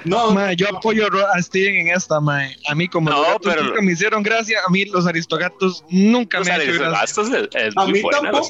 No, 0.04 0.30
Mae, 0.32 0.54
yo 0.56 0.68
apoyo 0.68 1.06
a 1.34 1.42
Steven 1.42 1.74
en 1.88 1.88
esta, 1.96 2.20
mae. 2.20 2.56
A 2.68 2.74
mí, 2.74 2.86
como 2.88 3.10
No, 3.10 3.16
los 3.16 3.26
gatos 3.26 3.40
pero- 3.54 3.64
nunca 3.64 3.82
me 3.82 3.92
hicieron 3.92 4.22
gracia, 4.22 4.58
a 4.66 4.70
mí 4.70 4.84
los 4.84 5.06
aristogatos 5.06 5.84
nunca 5.90 6.38
Los 6.38 6.46
me 6.48 6.54
gracia. 6.54 7.22
es, 7.22 7.48
es 7.54 7.76
A 7.76 7.86
mí 7.86 8.00
buena, 8.02 8.20
tampoco. 8.20 8.48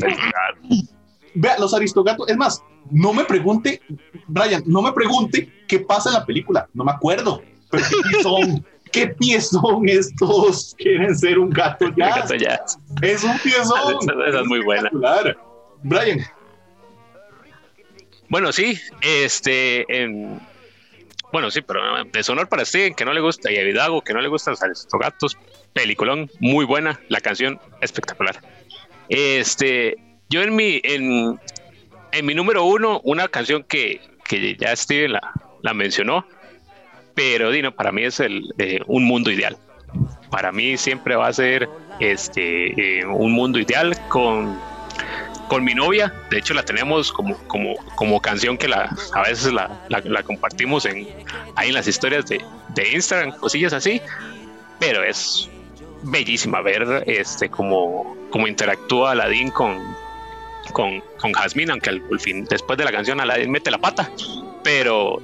vea, 1.35 1.59
los 1.59 1.73
aristogatos. 1.75 2.29
Es 2.29 2.37
más, 2.37 2.63
no 2.91 3.13
me 3.13 3.25
pregunte, 3.25 3.81
Brian, 4.27 4.63
no 4.67 4.83
me 4.83 4.93
pregunte 4.93 5.51
qué 5.67 5.81
pasa 5.81 6.11
en 6.11 6.15
la 6.15 6.27
película. 6.27 6.69
No 6.75 6.85
me 6.85 6.93
acuerdo. 6.93 7.43
Pero 7.71 7.85
qué 8.11 8.23
son. 8.23 8.65
¿Qué 8.93 9.09
pies 9.09 9.49
son 9.49 9.89
estos? 9.89 10.75
Quieren 10.79 11.17
ser 11.19 11.39
un 11.39 11.51
gato 11.51 11.87
ya. 11.97 12.25
Es 13.03 13.25
un 13.25 13.37
piezón. 13.41 13.97
Esa- 14.01 14.13
esa 14.29 14.41
es 14.41 14.47
muy 14.47 14.63
buena. 14.65 14.89
Brian, 15.83 16.21
Bueno, 18.29 18.53
sí, 18.53 18.79
este, 19.03 19.85
bueno, 21.33 21.51
sí, 21.51 21.61
pero 21.63 21.99
eh, 21.99 22.05
deshonor 22.13 22.49
para 22.49 22.65
Steven, 22.65 22.95
que 22.95 23.05
no 23.05 23.13
le 23.13 23.21
gusta, 23.21 23.51
y 23.51 23.59
a 23.59 23.65
Vidago, 23.65 24.03
que 24.03 24.15
no 24.15 24.21
le 24.21 24.29
gustan 24.29 24.53
los 24.53 24.63
aristogatos, 24.63 25.37
peliculón, 25.73 26.31
muy 26.41 26.65
buena, 26.65 27.01
la 27.09 27.21
canción 27.21 27.61
espectacular. 27.81 28.41
Este, 29.09 29.97
yo 30.29 30.43
en 30.43 30.57
mi, 30.57 30.81
en, 30.85 31.39
en 32.13 32.27
mi 32.27 32.35
número 32.35 32.65
uno, 32.65 33.01
una 33.05 33.29
canción 33.29 33.63
que, 33.65 34.01
que 34.25 34.57
ya 34.57 34.75
Steven 34.75 35.13
la, 35.13 35.33
la 35.63 35.75
mencionó, 35.75 36.27
pero 37.15 37.51
Dino, 37.51 37.75
para 37.75 37.93
mí 37.93 38.05
es 38.05 38.21
el, 38.21 38.55
eh, 38.59 38.81
un 38.87 39.05
mundo 39.05 39.31
ideal. 39.31 39.57
Para 40.31 40.53
mí 40.53 40.77
siempre 40.77 41.17
va 41.17 41.29
a 41.29 41.33
ser 41.33 41.69
este, 42.01 42.99
eh, 42.99 43.07
un 43.07 43.33
mundo 43.33 43.59
ideal 43.59 43.97
con 44.09 44.59
con 45.49 45.65
mi 45.65 45.75
novia. 45.75 46.13
De 46.31 46.39
hecho, 46.39 46.55
la 46.55 46.63
tenemos 46.63 47.13
como, 47.13 47.37
como, 47.47 47.75
como 47.95 48.21
canción 48.21 48.57
que 48.57 48.69
la, 48.69 48.95
a 49.13 49.23
veces 49.23 49.53
la, 49.53 50.23
compartimos 50.25 50.85
en, 50.85 51.09
ahí 51.57 51.69
en 51.69 51.75
las 51.75 51.87
historias 51.87 52.27
de, 52.27 52.45
de 52.75 52.93
Instagram, 52.93 53.33
cosillas 53.39 53.73
así. 53.73 54.01
Pero 54.79 55.03
es 55.03 55.49
bellísima 56.03 56.61
ver 56.61 57.05
este, 57.07 57.49
cómo, 57.49 58.17
cómo 58.31 58.47
interactúa 58.47 59.13
Aladdin 59.13 59.51
con, 59.51 59.79
con, 60.73 61.03
Jasmine, 61.35 61.73
aunque 61.73 61.91
al, 61.91 62.21
fin, 62.21 62.45
después 62.45 62.79
de 62.79 62.85
la 62.85 62.93
canción 62.93 63.21
Aladdin 63.21 63.51
mete 63.51 63.71
la 63.71 63.79
pata. 63.79 64.11
Pero, 64.63 65.23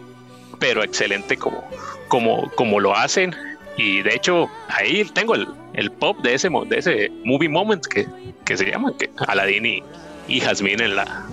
pero 0.59 0.83
excelente 0.83 1.37
como, 1.37 1.65
como, 2.09 2.51
como 2.53 2.81
lo 2.81 2.97
hacen. 2.97 3.35
Y 3.77 4.03
de 4.03 4.15
hecho, 4.15 4.51
ahí 4.69 5.05
tengo 5.15 5.35
el, 5.35 5.49
el 5.73 5.91
pop 5.91 6.19
de 6.21 6.35
ese, 6.35 6.51
de 6.67 6.79
ese 6.79 7.11
movie 7.25 7.49
moment 7.49 7.85
que, 7.87 8.07
que 8.45 8.57
se 8.57 8.71
llama 8.71 8.93
Aladdin 9.29 9.67
y, 9.67 9.83
y 10.29 10.41
Jasmine 10.41 10.85
en 10.85 10.97
la 10.97 11.27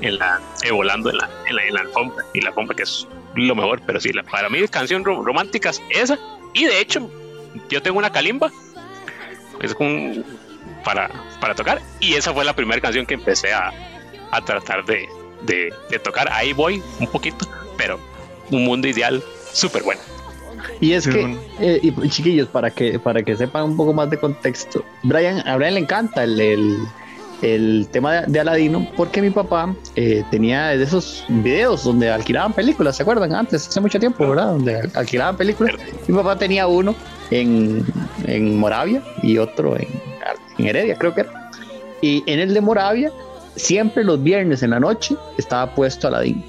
en 0.00 0.18
la 0.18 0.40
eh, 0.62 0.70
volando 0.70 1.10
en 1.10 1.18
la, 1.18 1.28
en 1.48 1.56
la 1.56 1.64
en 1.66 1.74
la 1.74 1.80
alfombra 1.80 2.24
y 2.34 2.40
la 2.40 2.48
alfombra 2.48 2.76
que 2.76 2.82
es 2.84 3.06
lo 3.34 3.54
mejor 3.54 3.80
pero 3.86 4.00
sí 4.00 4.12
la, 4.12 4.22
para 4.22 4.48
mí 4.48 4.66
canción 4.68 5.04
ro- 5.04 5.22
románticas 5.22 5.80
esa 5.90 6.18
y 6.54 6.64
de 6.64 6.80
hecho 6.80 7.10
yo 7.68 7.82
tengo 7.82 7.98
una 7.98 8.10
kalimba 8.10 8.50
es 9.60 9.74
un 9.78 10.24
para 10.84 11.10
para 11.40 11.54
tocar 11.54 11.80
y 12.00 12.14
esa 12.14 12.32
fue 12.32 12.44
la 12.44 12.54
primera 12.54 12.80
canción 12.80 13.06
que 13.06 13.14
empecé 13.14 13.52
a, 13.52 13.72
a 14.30 14.44
tratar 14.44 14.84
de, 14.84 15.08
de, 15.42 15.72
de 15.90 15.98
tocar 15.98 16.28
ahí 16.32 16.52
voy 16.52 16.82
un 17.00 17.06
poquito 17.08 17.48
pero 17.76 17.98
un 18.50 18.64
mundo 18.64 18.88
ideal 18.88 19.22
súper 19.52 19.82
bueno. 19.82 20.00
Y 20.80 20.92
es 20.92 21.06
que, 21.06 21.36
eh, 21.60 21.78
y 21.82 22.08
chiquillos, 22.08 22.48
para 22.48 22.70
que, 22.70 22.98
para 22.98 23.22
que 23.22 23.36
sepan 23.36 23.62
un 23.64 23.76
poco 23.76 23.92
más 23.92 24.10
de 24.10 24.18
contexto, 24.18 24.84
Brian, 25.04 25.46
a 25.46 25.56
Brian 25.56 25.74
le 25.74 25.80
encanta 25.80 26.24
el, 26.24 26.40
el, 26.40 26.78
el 27.42 27.88
tema 27.92 28.22
de, 28.22 28.40
Aladino 28.40 28.86
porque 28.96 29.22
mi 29.22 29.30
papá 29.30 29.74
eh, 29.94 30.24
tenía 30.30 30.68
de 30.68 30.82
esos 30.82 31.24
videos 31.28 31.84
donde 31.84 32.10
alquilaban 32.10 32.52
películas, 32.52 32.96
¿se 32.96 33.02
acuerdan? 33.02 33.34
Antes, 33.34 33.68
hace 33.68 33.80
mucho 33.80 33.98
tiempo, 33.98 34.28
¿verdad? 34.28 34.46
Donde 34.52 34.90
alquilaban 34.94 35.36
películas. 35.36 35.74
Mi 36.06 36.14
papá 36.14 36.36
tenía 36.36 36.66
uno 36.66 36.94
en, 37.30 37.84
en 38.24 38.58
Moravia 38.58 39.02
y 39.22 39.38
otro 39.38 39.76
en, 39.76 39.88
en 40.58 40.66
Heredia, 40.66 40.96
creo 40.96 41.14
que 41.14 41.22
era. 41.22 41.50
Y 42.00 42.22
en 42.26 42.40
el 42.40 42.54
de 42.54 42.60
Moravia, 42.60 43.12
siempre 43.56 44.04
los 44.04 44.22
viernes 44.22 44.62
en 44.62 44.70
la 44.70 44.80
noche 44.80 45.16
estaba 45.36 45.74
puesto 45.74 46.08
Aladín. 46.08 46.44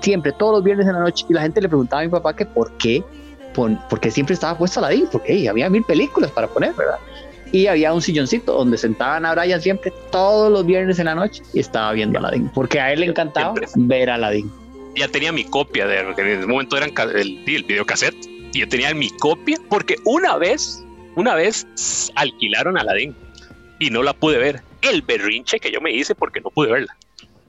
Siempre, 0.00 0.32
todos 0.32 0.54
los 0.54 0.64
viernes 0.64 0.86
en 0.86 0.94
la 0.94 1.00
noche. 1.00 1.24
Y 1.28 1.32
la 1.34 1.42
gente 1.42 1.60
le 1.60 1.68
preguntaba 1.68 2.02
a 2.02 2.04
mi 2.04 2.10
papá 2.10 2.34
que 2.34 2.46
por 2.46 2.70
qué 2.78 3.02
pon- 3.54 3.78
porque 3.90 4.10
siempre 4.10 4.34
estaba 4.34 4.56
puesto 4.56 4.78
Aladdin, 4.80 5.08
porque 5.10 5.32
hey, 5.34 5.48
había 5.48 5.68
mil 5.68 5.82
películas 5.84 6.30
para 6.30 6.46
poner, 6.46 6.74
¿verdad? 6.74 6.98
Y 7.52 7.66
había 7.66 7.92
un 7.94 8.02
silloncito 8.02 8.52
donde 8.52 8.76
sentaban 8.76 9.24
a 9.24 9.34
Brian 9.34 9.60
siempre 9.62 9.92
todos 10.10 10.52
los 10.52 10.66
viernes 10.66 10.98
en 10.98 11.06
la 11.06 11.14
noche 11.14 11.42
y 11.54 11.60
estaba 11.60 11.92
viendo 11.92 12.18
Aladdin, 12.18 12.50
porque 12.54 12.78
a 12.80 12.92
él 12.92 13.00
le 13.00 13.06
encantaba 13.06 13.54
Siempre. 13.54 13.70
ver 13.96 14.10
a 14.10 14.14
Aladdin. 14.16 14.50
ya 14.96 15.08
tenía 15.08 15.32
mi 15.32 15.44
copia 15.44 15.86
de 15.86 16.00
en 16.00 16.10
ese 16.26 16.46
momento 16.46 16.76
eran 16.76 16.92
el, 17.14 17.42
el 17.46 17.62
videocassette 17.64 18.16
y 18.52 18.60
yo 18.60 18.68
tenía 18.68 18.92
mi 18.94 19.08
copia 19.10 19.56
porque 19.68 19.96
una 20.04 20.36
vez 20.36 20.82
una 21.14 21.34
vez 21.34 21.66
alquilaron 22.16 22.76
a 22.76 22.80
Aladdin 22.82 23.14
y 23.78 23.90
no 23.90 24.02
la 24.02 24.12
pude 24.12 24.38
ver 24.38 24.60
el 24.82 25.02
berrinche 25.02 25.58
que 25.60 25.70
yo 25.70 25.80
me 25.80 25.92
hice 25.92 26.14
porque 26.14 26.40
no 26.40 26.50
pude 26.50 26.70
verla 26.72 26.96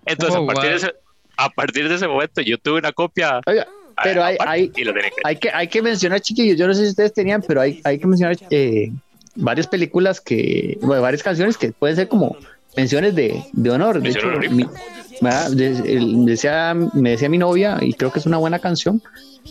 entonces 0.05 0.37
Oh, 0.39 0.43
a 0.43 0.47
partir 0.53 0.63
wow. 0.63 0.69
de 0.71 0.75
ese 0.77 0.93
a 1.37 1.49
partir 1.49 1.89
de 1.89 1.95
ese 1.95 2.07
momento 2.07 2.41
yo 2.41 2.57
tuve 2.57 2.79
una 2.79 2.91
copia 2.91 3.41
Oiga, 3.47 3.67
a- 3.95 4.03
pero 4.03 4.23
hay- 4.23 4.35
aparte 4.35 4.51
hay- 4.51 4.69
que 4.69 4.93
hay 5.23 5.35
que, 5.37 5.49
hay 5.51 5.67
que 5.67 5.81
mencionar, 5.81 6.21
chiquillos, 6.21 6.57
yo 6.57 6.67
no 6.67 6.73
sé 6.73 6.83
si 6.83 6.89
ustedes 6.89 7.13
tenían, 7.13 7.41
pero 7.47 7.61
hay, 7.61 7.81
hay 7.83 7.97
que 7.99 8.07
mencionar 8.07 8.37
eh, 8.49 8.91
varias 9.35 9.67
películas 9.67 10.21
que, 10.21 10.77
bueno, 10.81 11.01
varias 11.01 11.23
canciones 11.23 11.57
que 11.57 11.71
pueden 11.71 11.95
ser 11.95 12.07
como 12.07 12.35
menciones 12.77 13.15
de, 13.15 13.43
de 13.53 13.69
honor. 13.71 14.01
De 14.01 14.09
hecho, 14.09 14.29
el- 14.31 16.25
decía, 16.25 16.73
me 16.93 17.11
decía 17.11 17.29
mi 17.29 17.37
novia, 17.37 17.77
y 17.81 17.93
creo 17.93 18.11
que 18.11 18.19
es 18.19 18.25
una 18.25 18.37
buena 18.37 18.59
canción, 18.59 19.01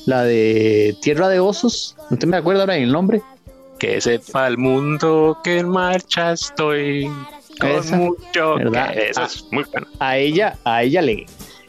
la 0.07 0.23
de 0.25 0.97
Tierra 1.03 1.29
de 1.29 1.41
Osos, 1.41 1.97
no 2.11 2.17
te 2.17 2.27
me 2.27 2.37
acuerdo 2.37 2.63
ahora 2.63 2.77
el 2.77 2.93
nombre. 2.93 3.23
que 3.79 4.01
sepa 4.01 4.49
el 4.49 4.59
mundo 4.59 5.39
que 5.45 5.59
en 5.59 5.69
marcha 5.69 6.33
estoy 6.33 7.09
con 7.61 7.71
Esa, 7.71 7.97
mucho 7.97 8.57
¿verdad? 8.57 8.93
que- 8.93 9.11
esa 9.11 9.25
es 9.25 9.45
muy 9.53 9.63
buena 9.71 9.87
a 10.01 10.17
ella, 10.17 10.57
a 10.65 10.83
ella 10.83 11.01
le, 11.03 11.27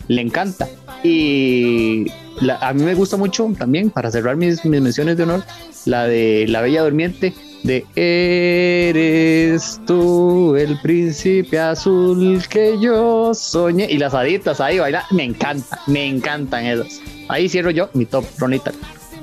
le 0.07 0.21
encanta. 0.21 0.67
Y 1.03 2.05
la- 2.41 2.57
a 2.57 2.73
mí 2.73 2.81
me 2.83 2.95
gusta 2.95 3.15
mucho 3.17 3.47
también, 3.57 3.89
para 3.91 4.09
cerrar 4.11 4.35
mis, 4.37 4.63
mis 4.65 4.81
menciones 4.81 5.17
de 5.17 5.23
honor, 5.23 5.43
la 5.85 6.05
de 6.07 6.45
La 6.47 6.61
Bella 6.61 6.81
Durmiente, 6.83 7.33
de 7.63 7.85
Eres 7.95 9.79
tú 9.85 10.55
el 10.55 10.79
príncipe 10.81 11.59
azul 11.59 12.41
que 12.49 12.79
yo 12.79 13.33
soñé. 13.33 13.87
Y 13.89 13.97
las 13.97 14.13
haditas 14.13 14.59
ahí 14.61 14.79
bailan, 14.79 15.03
me 15.11 15.23
encanta, 15.23 15.79
me 15.87 16.05
encantan 16.05 16.65
esas. 16.65 17.01
Ahí 17.27 17.49
cierro 17.49 17.71
yo 17.71 17.89
mi 17.93 18.05
top, 18.05 18.25
Ronita. 18.37 18.71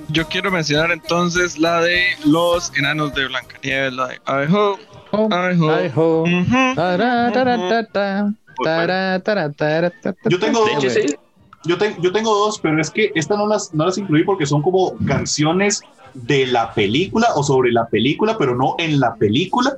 Yo 0.09 0.27
quiero 0.29 0.51
mencionar 0.53 0.92
entonces 0.92 1.59
la 1.59 1.81
de 1.81 2.01
los 2.25 2.72
enanos 2.77 3.12
de 3.14 3.27
Blancanieves, 3.27 3.92
la 3.94 4.09
de 4.09 4.14
I 4.14 4.53
hope, 4.53 4.81
I 5.12 5.59
hope. 5.59 5.75
Ay, 5.75 5.90
jo. 5.94 6.22
Ujú. 6.22 6.75
Tara, 6.77 7.33
tara, 7.33 7.57
ta, 7.68 7.87
ta. 7.87 8.33
Tara, 8.62 9.20
tara, 9.20 9.51
tara, 9.53 9.90
ta, 9.90 10.12
ta, 10.12 10.31
Yo 10.31 10.38
tengo 10.38 10.64
ten- 11.77 11.96
yo 12.01 12.12
tengo 12.12 12.33
dos, 12.33 12.61
pero 12.61 12.81
es 12.81 12.90
que 12.90 13.11
estas 13.16 13.37
no 13.37 13.46
las, 13.49 13.75
no 13.75 13.85
las 13.87 13.99
incluí 13.99 14.22
porque 14.25 14.46
son 14.46 14.62
como 14.62 14.94
canciones 15.07 15.83
de 16.22 16.46
la 16.46 16.72
película 16.72 17.29
o 17.35 17.42
sobre 17.42 17.72
la 17.72 17.87
película, 17.88 18.37
pero 18.38 18.57
no 18.57 18.74
en 18.79 19.00
la 19.00 19.14
película, 19.14 19.76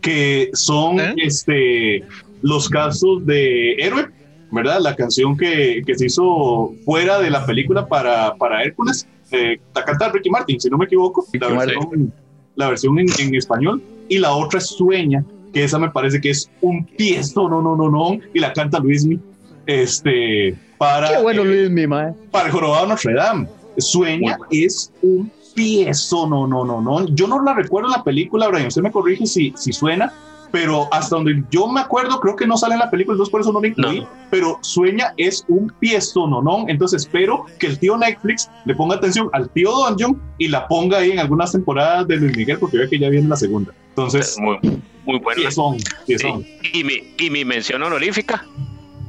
que 0.00 0.50
son 0.52 1.00
¿Eh? 1.00 1.14
este, 1.18 2.04
los 2.42 2.68
casos 2.68 3.24
de 3.26 3.72
Héroe, 3.74 4.06
¿verdad? 4.50 4.80
La 4.80 4.94
canción 4.94 5.36
que, 5.36 5.82
que 5.86 5.94
se 5.96 6.06
hizo 6.06 6.72
fuera 6.84 7.18
de 7.20 7.30
la 7.30 7.44
película 7.44 7.86
para, 7.86 8.34
para 8.36 8.62
Hércules, 8.62 9.06
eh, 9.30 9.58
la 9.74 9.84
canta 9.84 10.10
Ricky 10.10 10.30
Martin, 10.30 10.60
si 10.60 10.68
no 10.68 10.78
me 10.78 10.84
equivoco, 10.84 11.26
la 11.32 11.48
versión, 11.48 12.12
la 12.54 12.68
versión 12.68 12.98
en, 12.98 13.06
en 13.18 13.34
español, 13.34 13.82
y 14.08 14.18
la 14.18 14.34
otra 14.34 14.58
es 14.58 14.66
Sueña, 14.66 15.24
que 15.52 15.64
esa 15.64 15.78
me 15.78 15.90
parece 15.90 16.20
que 16.20 16.30
es 16.30 16.50
un 16.60 16.84
piezo, 16.84 17.48
no, 17.48 17.62
no, 17.62 17.76
no, 17.76 17.88
no, 17.88 18.18
y 18.32 18.38
la 18.40 18.52
canta 18.52 18.78
Luismi, 18.78 19.18
este, 19.66 20.54
para, 20.78 21.08
Qué 21.08 21.22
bueno, 21.22 21.42
eh, 21.42 21.46
Luis, 21.46 21.70
mi 21.70 21.86
madre. 21.86 22.14
para 22.30 22.46
el 22.46 22.52
jorobado 22.52 22.86
Notre 22.86 23.14
Dame. 23.14 23.48
Sueña 23.78 24.36
es 24.50 24.92
un 25.02 25.30
piezo, 25.54 26.26
no, 26.26 26.46
no, 26.46 26.64
no, 26.64 26.80
no. 26.80 27.06
Yo 27.08 27.26
no 27.26 27.42
la 27.42 27.54
recuerdo 27.54 27.88
en 27.88 27.92
la 27.98 28.04
película, 28.04 28.48
Brian, 28.48 28.66
usted 28.66 28.82
me 28.82 28.90
corrige 28.92 29.26
si, 29.26 29.52
si 29.56 29.72
suena, 29.72 30.12
pero 30.50 30.88
hasta 30.92 31.16
donde 31.16 31.42
yo 31.50 31.66
me 31.66 31.80
acuerdo, 31.80 32.20
creo 32.20 32.36
que 32.36 32.46
no 32.46 32.56
sale 32.56 32.74
en 32.74 32.80
la 32.80 32.90
película, 32.90 33.14
entonces 33.14 33.30
por 33.32 33.40
eso 33.40 33.52
no 33.52 33.60
la 33.60 33.68
incluí, 33.68 34.00
No. 34.00 34.08
pero 34.30 34.58
Sueña 34.60 35.12
es 35.16 35.44
un 35.48 35.72
piezo, 35.80 36.28
no, 36.28 36.42
no. 36.42 36.64
Entonces 36.68 37.02
espero 37.02 37.46
que 37.58 37.66
el 37.66 37.78
tío 37.78 37.96
Netflix 37.96 38.48
le 38.64 38.74
ponga 38.74 38.96
atención 38.96 39.28
al 39.32 39.48
tío 39.50 39.72
Dungeon 39.72 40.20
y 40.38 40.48
la 40.48 40.68
ponga 40.68 40.98
ahí 40.98 41.10
en 41.10 41.18
algunas 41.18 41.50
temporadas 41.52 42.06
de 42.06 42.18
Luis 42.18 42.36
Miguel, 42.36 42.58
porque 42.58 42.78
veo 42.78 42.88
que 42.88 42.98
ya 42.98 43.08
viene 43.08 43.28
la 43.28 43.36
segunda. 43.36 43.72
Entonces, 43.88 44.30
es 44.32 44.38
muy 44.38 44.58
muy 45.04 45.18
buena. 45.18 45.40
Piezón, 45.42 45.76
piezón. 46.06 46.42
Sí. 46.62 46.70
Y, 46.72 46.84
mi, 46.84 47.14
y 47.18 47.30
mi 47.30 47.44
mención 47.44 47.82
honorífica, 47.82 48.44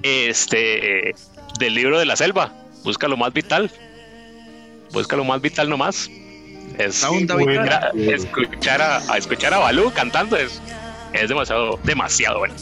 este, 0.03 1.13
del 1.60 1.73
libro 1.75 1.97
de 1.99 2.05
la 2.05 2.15
selva, 2.15 2.51
busca 2.84 3.08
lo 3.08 3.17
más 3.17 3.34
vital. 3.34 3.71
Busca 4.93 5.15
lo 5.15 5.23
más 5.23 5.41
vital 5.41 5.69
nomás. 5.69 6.10
Es, 6.77 7.01
La 7.01 7.11
onda 7.11 7.35
buena. 7.35 7.91
escuchar 7.95 8.81
a, 8.81 8.97
a 9.11 9.17
escuchar 9.17 9.53
a 9.53 9.59
Balú 9.59 9.91
cantando 9.93 10.35
es, 10.38 10.61
es 11.13 11.29
demasiado, 11.29 11.79
demasiado 11.83 12.39
bueno. 12.39 12.53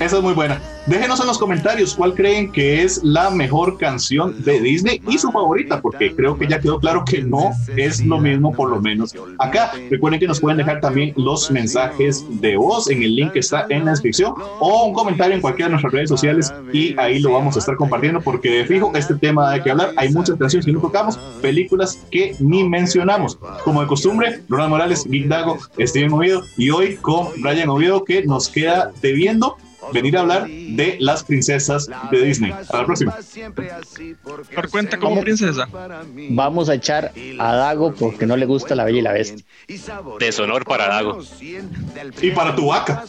Esa 0.00 0.16
es 0.16 0.22
muy 0.22 0.32
buena. 0.32 0.60
Déjenos 0.90 1.20
en 1.20 1.28
los 1.28 1.38
comentarios 1.38 1.94
cuál 1.94 2.14
creen 2.14 2.50
que 2.50 2.82
es 2.82 3.00
la 3.04 3.30
mejor 3.30 3.78
canción 3.78 4.42
de 4.42 4.60
Disney 4.60 5.00
y 5.08 5.18
su 5.18 5.30
favorita, 5.30 5.80
porque 5.80 6.16
creo 6.16 6.36
que 6.36 6.48
ya 6.48 6.58
quedó 6.58 6.80
claro 6.80 7.04
que 7.04 7.22
no 7.22 7.52
es 7.76 8.04
lo 8.04 8.18
mismo, 8.18 8.52
por 8.52 8.70
lo 8.70 8.80
menos 8.80 9.14
acá. 9.38 9.70
Recuerden 9.88 10.18
que 10.18 10.26
nos 10.26 10.40
pueden 10.40 10.58
dejar 10.58 10.80
también 10.80 11.12
los 11.16 11.48
mensajes 11.52 12.24
de 12.40 12.56
voz 12.56 12.90
en 12.90 13.04
el 13.04 13.14
link 13.14 13.34
que 13.34 13.38
está 13.38 13.66
en 13.68 13.84
la 13.84 13.92
descripción 13.92 14.34
o 14.58 14.86
un 14.86 14.92
comentario 14.92 15.36
en 15.36 15.40
cualquiera 15.40 15.68
de 15.68 15.74
nuestras 15.74 15.92
redes 15.92 16.08
sociales 16.08 16.52
y 16.72 16.98
ahí 16.98 17.20
lo 17.20 17.34
vamos 17.34 17.54
a 17.54 17.60
estar 17.60 17.76
compartiendo 17.76 18.20
porque 18.20 18.50
de 18.50 18.64
fijo 18.64 18.90
este 18.96 19.14
tema 19.14 19.52
de 19.52 19.62
que 19.62 19.70
hablar. 19.70 19.92
Hay 19.96 20.08
muchas 20.12 20.36
canciones 20.38 20.66
que 20.66 20.72
no 20.72 20.80
tocamos, 20.80 21.16
películas 21.40 22.00
que 22.10 22.34
ni 22.40 22.68
mencionamos. 22.68 23.38
Como 23.62 23.80
de 23.80 23.86
costumbre, 23.86 24.42
Ronald 24.48 24.70
Morales, 24.70 25.04
Geek 25.08 25.28
Dago, 25.28 25.56
Steven 25.78 26.12
Oviedo 26.12 26.42
y 26.56 26.70
hoy 26.70 26.96
con 26.96 27.28
Brian 27.40 27.68
Oviedo 27.68 28.04
que 28.04 28.24
nos 28.24 28.48
queda 28.48 28.90
debiendo 29.00 29.56
venir 29.92 30.16
a 30.16 30.20
hablar 30.20 30.48
de 30.48 30.96
las 31.00 31.24
princesas 31.24 31.88
de 32.10 32.22
Disney. 32.24 32.50
Hasta 32.52 32.78
la 32.78 32.86
próxima. 32.86 33.16
Por 34.54 34.70
cuenta 34.70 34.96
como 34.98 35.10
Vamos. 35.10 35.24
princesa. 35.24 35.68
Vamos 36.30 36.68
a 36.68 36.74
echar 36.74 37.12
a 37.38 37.54
Dago 37.54 37.94
porque 37.94 38.26
no 38.26 38.36
le 38.36 38.46
gusta 38.46 38.74
la 38.74 38.84
bella 38.84 38.98
y 38.98 39.02
la 39.02 39.12
bestia. 39.12 39.44
Deshonor 40.18 40.64
para 40.64 40.88
Dago. 40.88 41.20
Y 42.20 42.30
para 42.30 42.54
tu 42.54 42.66
vaca. 42.68 43.04